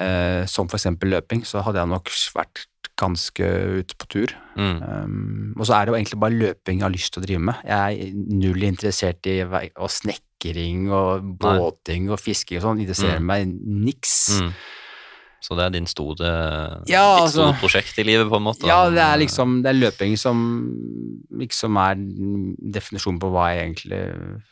[0.00, 2.66] Eh, som eksempel løping, så hadde jeg nok vært
[3.00, 3.46] ganske
[3.80, 4.32] ute på tur.
[4.56, 4.80] Mm.
[4.82, 7.44] Um, og så er det jo egentlig bare løping jeg har lyst til å drive
[7.48, 7.62] med.
[7.64, 12.82] Jeg er null interessert i og snekring og båting og fisking og sånn.
[12.84, 13.26] Interesserer Mm.
[13.30, 14.40] meg niks.
[14.40, 14.52] Mm.
[15.40, 18.66] Så det er din store, Ja, altså- store prosjekt i livet, på en måte?
[18.66, 20.76] Ja, det er liksom det er løping som
[21.32, 24.42] liksom er definisjonen på hva jeg egentlig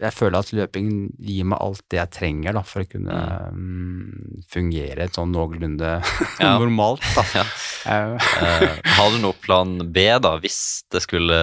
[0.00, 0.90] Jeg føler at løping
[1.20, 3.16] gir meg alt det jeg trenger da, for å kunne
[3.52, 4.44] mm.
[4.48, 5.90] fungere sånn noenlunde
[6.40, 6.54] Ja.
[6.56, 7.04] normalt.
[7.36, 7.44] Ja.
[7.90, 11.40] Eh, har du noe plan B, da, hvis det, skulle,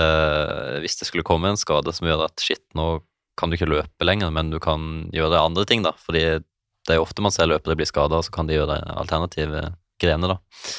[0.82, 3.00] hvis det skulle komme en skade som gjør at shit, nå
[3.38, 5.94] kan du ikke løpe lenger, men du kan gjøre andre ting, da?
[6.02, 9.68] Fordi det er jo ofte man ser løpere bli skada, så kan de gjøre alternative
[10.02, 10.74] grener, da.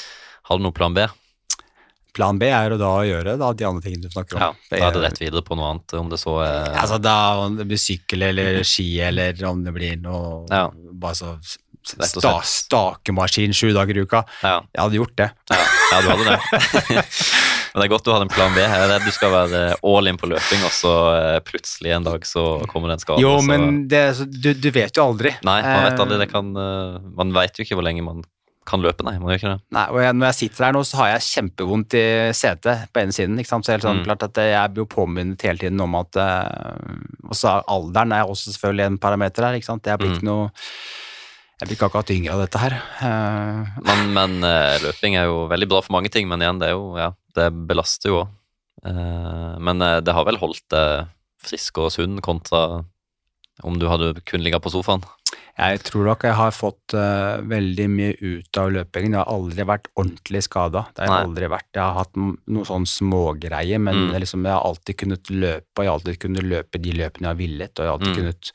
[0.49, 1.07] Har du noe plan B?
[2.15, 4.57] Plan B er jo da å gjøre da, de andre tingene du snakker om.
[4.71, 7.57] Ja, er det rett videre på noe annet, om det så er Altså da om
[7.59, 10.69] det blir sykkel eller ski, eller om det blir noe Ja.
[10.93, 11.37] bare så
[11.89, 14.25] sta, stakemaskin sju dager i uka.
[14.43, 15.31] Ja, Jeg hadde gjort det.
[15.51, 15.61] ja,
[15.93, 17.05] ja du hadde det.
[17.73, 18.61] Men det er godt du har en plan B.
[18.65, 22.07] Jeg er redd du skal være all in på løping, og så eh, plutselig en
[22.07, 23.21] dag så kommer det en skade.
[23.23, 25.35] Jo, men så- det, du, du vet jo aldri.
[25.45, 26.19] Nei, man vet Eh, aldri.
[26.25, 28.25] Det kan, eh, man vet jo ikke hvor lenge man
[28.69, 29.15] kan løpe, nei.
[29.19, 29.61] Man gjør ikke det.
[29.75, 32.05] Nei, og jeg, når jeg sitter her nå, så har jeg kjempevondt i
[32.37, 33.39] setet på ene siden.
[33.41, 33.65] ikke sant?
[33.67, 34.07] Så helt sånn, Mm.
[34.07, 38.53] klart at Jeg blir jo påminnet hele tiden om at eh, også alderen er også
[38.55, 39.55] selvfølgelig en parameter her.
[39.59, 39.85] ikke sant?
[39.87, 40.17] Jeg blir Mm.
[40.19, 40.51] ikke noe
[41.61, 42.75] Jeg blir ikke akkurat yngre av dette her.
[43.03, 43.67] Uh.
[43.83, 46.77] Men, men eh, løping er jo veldig bra for mange ting, men igjen, det er
[46.77, 48.29] jo Ja, det belaster jo òg.
[49.59, 51.09] men eh, det har vel holdt deg
[51.43, 52.85] frisk og sunn kontra
[53.65, 55.03] om du hadde kun ligget på sofaen.
[55.59, 59.17] Jeg tror nok jeg har fått uh, veldig mye ut av løpingen.
[59.17, 60.85] Jeg har aldri vært ordentlig skada.
[60.95, 61.69] Det har jeg aldri vært.
[61.75, 64.15] Jeg har hatt noen noe sånn smågreier, men Mm.
[64.23, 67.33] liksom, jeg har alltid kunnet løpe, og jeg har alltid kunnet løpe de løpene jeg
[67.33, 68.19] har villet, og jeg har alltid Mm.
[68.23, 68.53] kunnet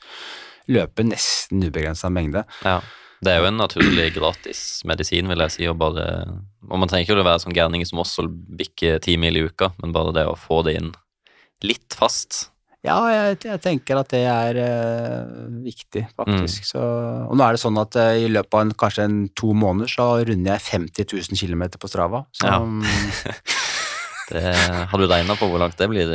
[0.68, 2.44] løpe nesten ubegrensa mengde.
[2.64, 2.80] Ja.
[3.24, 5.66] Det er jo en naturlig gratis medisin, vil jeg si.
[5.68, 9.16] Og, bare, og man trenger ikke å være sånn gærning som oss og bikke ti
[9.16, 10.92] mil i uka, men bare det å få det inn
[11.62, 12.50] litt fast.
[12.84, 16.66] Ja, jeg, jeg tenker at det er uh, viktig, faktisk.
[16.68, 19.54] Så, og nå er det sånn at uh, i løpet av en, kanskje en to
[19.56, 22.26] måneder så runder jeg 50 000 km på Strava.
[22.36, 22.60] Så Ja.
[22.60, 22.84] mm,
[24.24, 24.40] Det,
[24.88, 26.08] har du regna på hvor langt det blir?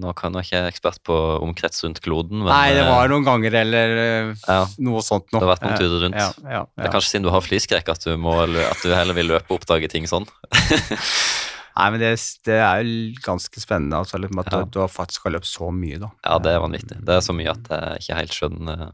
[0.00, 3.12] Nå kan jeg ikke er ekspert på omkrets rundt kloden, men Nei, det eh, var
[3.12, 5.42] noen ganger eller uh, ja, noe sånt noe.
[5.42, 6.16] Det har vært noen turer rundt.
[6.16, 9.16] Ja, ja, Det er kanskje siden du har flyskrekk at du, må, at du heller
[9.18, 10.24] vil løpe og oppdage ting sånn.
[11.76, 12.12] Nei, men det,
[12.48, 14.62] det er jo ganske spennende altså, liksom at Ja.
[14.64, 16.08] du, du faktisk har løpt så mye, da.
[16.24, 17.00] Ja, det er vanvittig.
[17.04, 18.86] Det er så mye at jeg ikke helt skjønner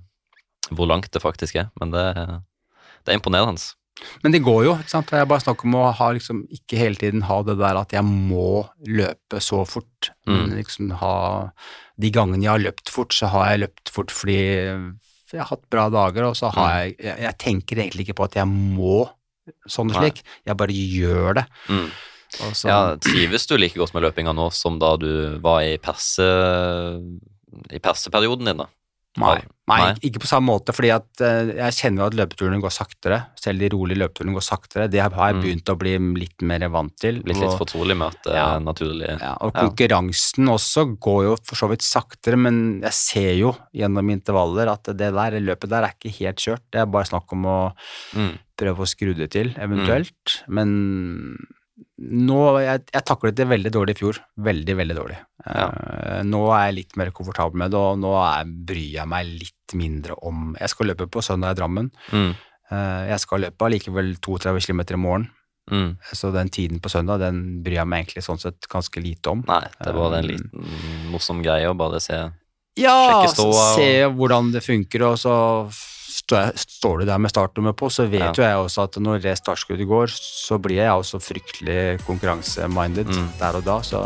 [0.73, 2.03] hvor langt det faktisk er, men det,
[3.05, 3.61] det er imponerende.
[4.25, 5.11] Men det går jo, ikke sant.
[5.15, 8.03] Jeg bare snakker om å ha liksom ikke hele tiden ha det der at jeg
[8.09, 10.11] må løpe så fort.
[10.27, 10.57] Men Mm.
[10.59, 11.15] liksom ha
[12.01, 14.39] De gangene jeg har løpt fort, så har jeg løpt fort fordi
[15.31, 16.79] jeg har hatt bra dager, og så har Mm.
[16.81, 19.11] jeg jeg, jeg tenker egentlig ikke på at jeg må
[19.69, 20.23] sånn og slik.
[20.47, 21.45] Jeg bare gjør det.
[21.69, 21.91] Mm.
[22.41, 25.77] Og så, Ja, trives du like godt med løpinga nå som da du var i
[25.79, 26.25] perse
[27.71, 28.67] i perseperioden din, da?
[29.21, 29.89] Nei, nei, Nei.
[30.09, 33.19] ikke på samme måte, fordi at eh, jeg kjenner at løpeturene går saktere.
[33.37, 34.87] Selv de rolige løpeturene går saktere.
[34.89, 35.43] Det har jeg Mm.
[35.43, 37.21] begynt å bli litt mer vant til.
[37.21, 38.57] Blitt litt litt fortrolig med at det Ja.
[38.57, 39.69] er naturlig Ja, og Ja.
[39.69, 44.85] konkurransen også går jo for så vidt saktere, men jeg ser jo gjennom intervaller at
[44.85, 46.65] det der løpet der er ikke helt kjørt.
[46.73, 47.75] Det er bare snakk om å
[48.15, 48.39] mm.
[48.57, 50.41] prøve å skru det til, eventuelt.
[50.49, 51.37] Men
[52.03, 54.19] nå Jeg, jeg taklet det veldig dårlig i fjor.
[54.43, 55.19] Veldig, veldig dårlig.
[55.47, 59.27] Eh, nå er jeg litt mer komfortabel med det, og nå er, bryr jeg meg
[59.27, 61.91] litt mindre om Jeg skal løpe på søndag i Drammen.
[62.13, 62.33] Mm.
[62.73, 65.31] Uh, jeg skal løpe allikevel 32 km i morgen,
[65.71, 65.93] Mm.
[66.13, 69.45] så den tiden på søndag den bryr jeg meg egentlig sånn sett ganske lite om.
[69.47, 72.19] Nei, det var en Um, liten morsom greie å bare se.
[72.77, 75.37] Ja, og- se hvordan det funker, og så
[76.57, 78.33] står, du der med startnummer på, så vet Ja.
[78.37, 83.29] jo jeg også at når det startskuddet går, så blir jeg også fryktelig konkurranseminded Mm.
[83.39, 84.03] der og da, så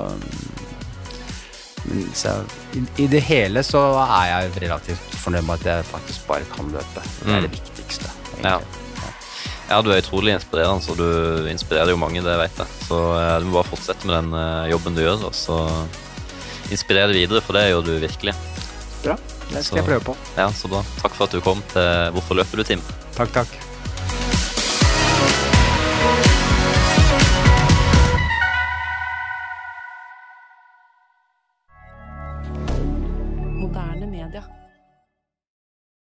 [1.87, 2.33] men så
[2.75, 6.73] i, I det hele så er jeg relativt fornøyd med at jeg faktisk bare kan
[6.75, 7.03] løpe.
[7.23, 7.43] Det er Mm.
[7.47, 8.11] det viktigste.
[8.43, 8.59] Ja.
[9.69, 12.67] Ja, du er utrolig inspirerende, så du inspirerer jo mange, det vet jeg.
[12.87, 15.57] Så eh, du må bare fortsette med den eh, jobben du gjør, og så
[16.71, 18.35] inspirere videre, for det gjør du virkelig.
[19.03, 19.17] Bra.
[19.51, 20.17] Det skal Så- jeg prøve på.
[20.37, 20.83] Ja, så bra.
[21.03, 22.83] Takk for at du kom til Hvorfor løper du, Tim?
[23.17, 23.49] Takk, takk.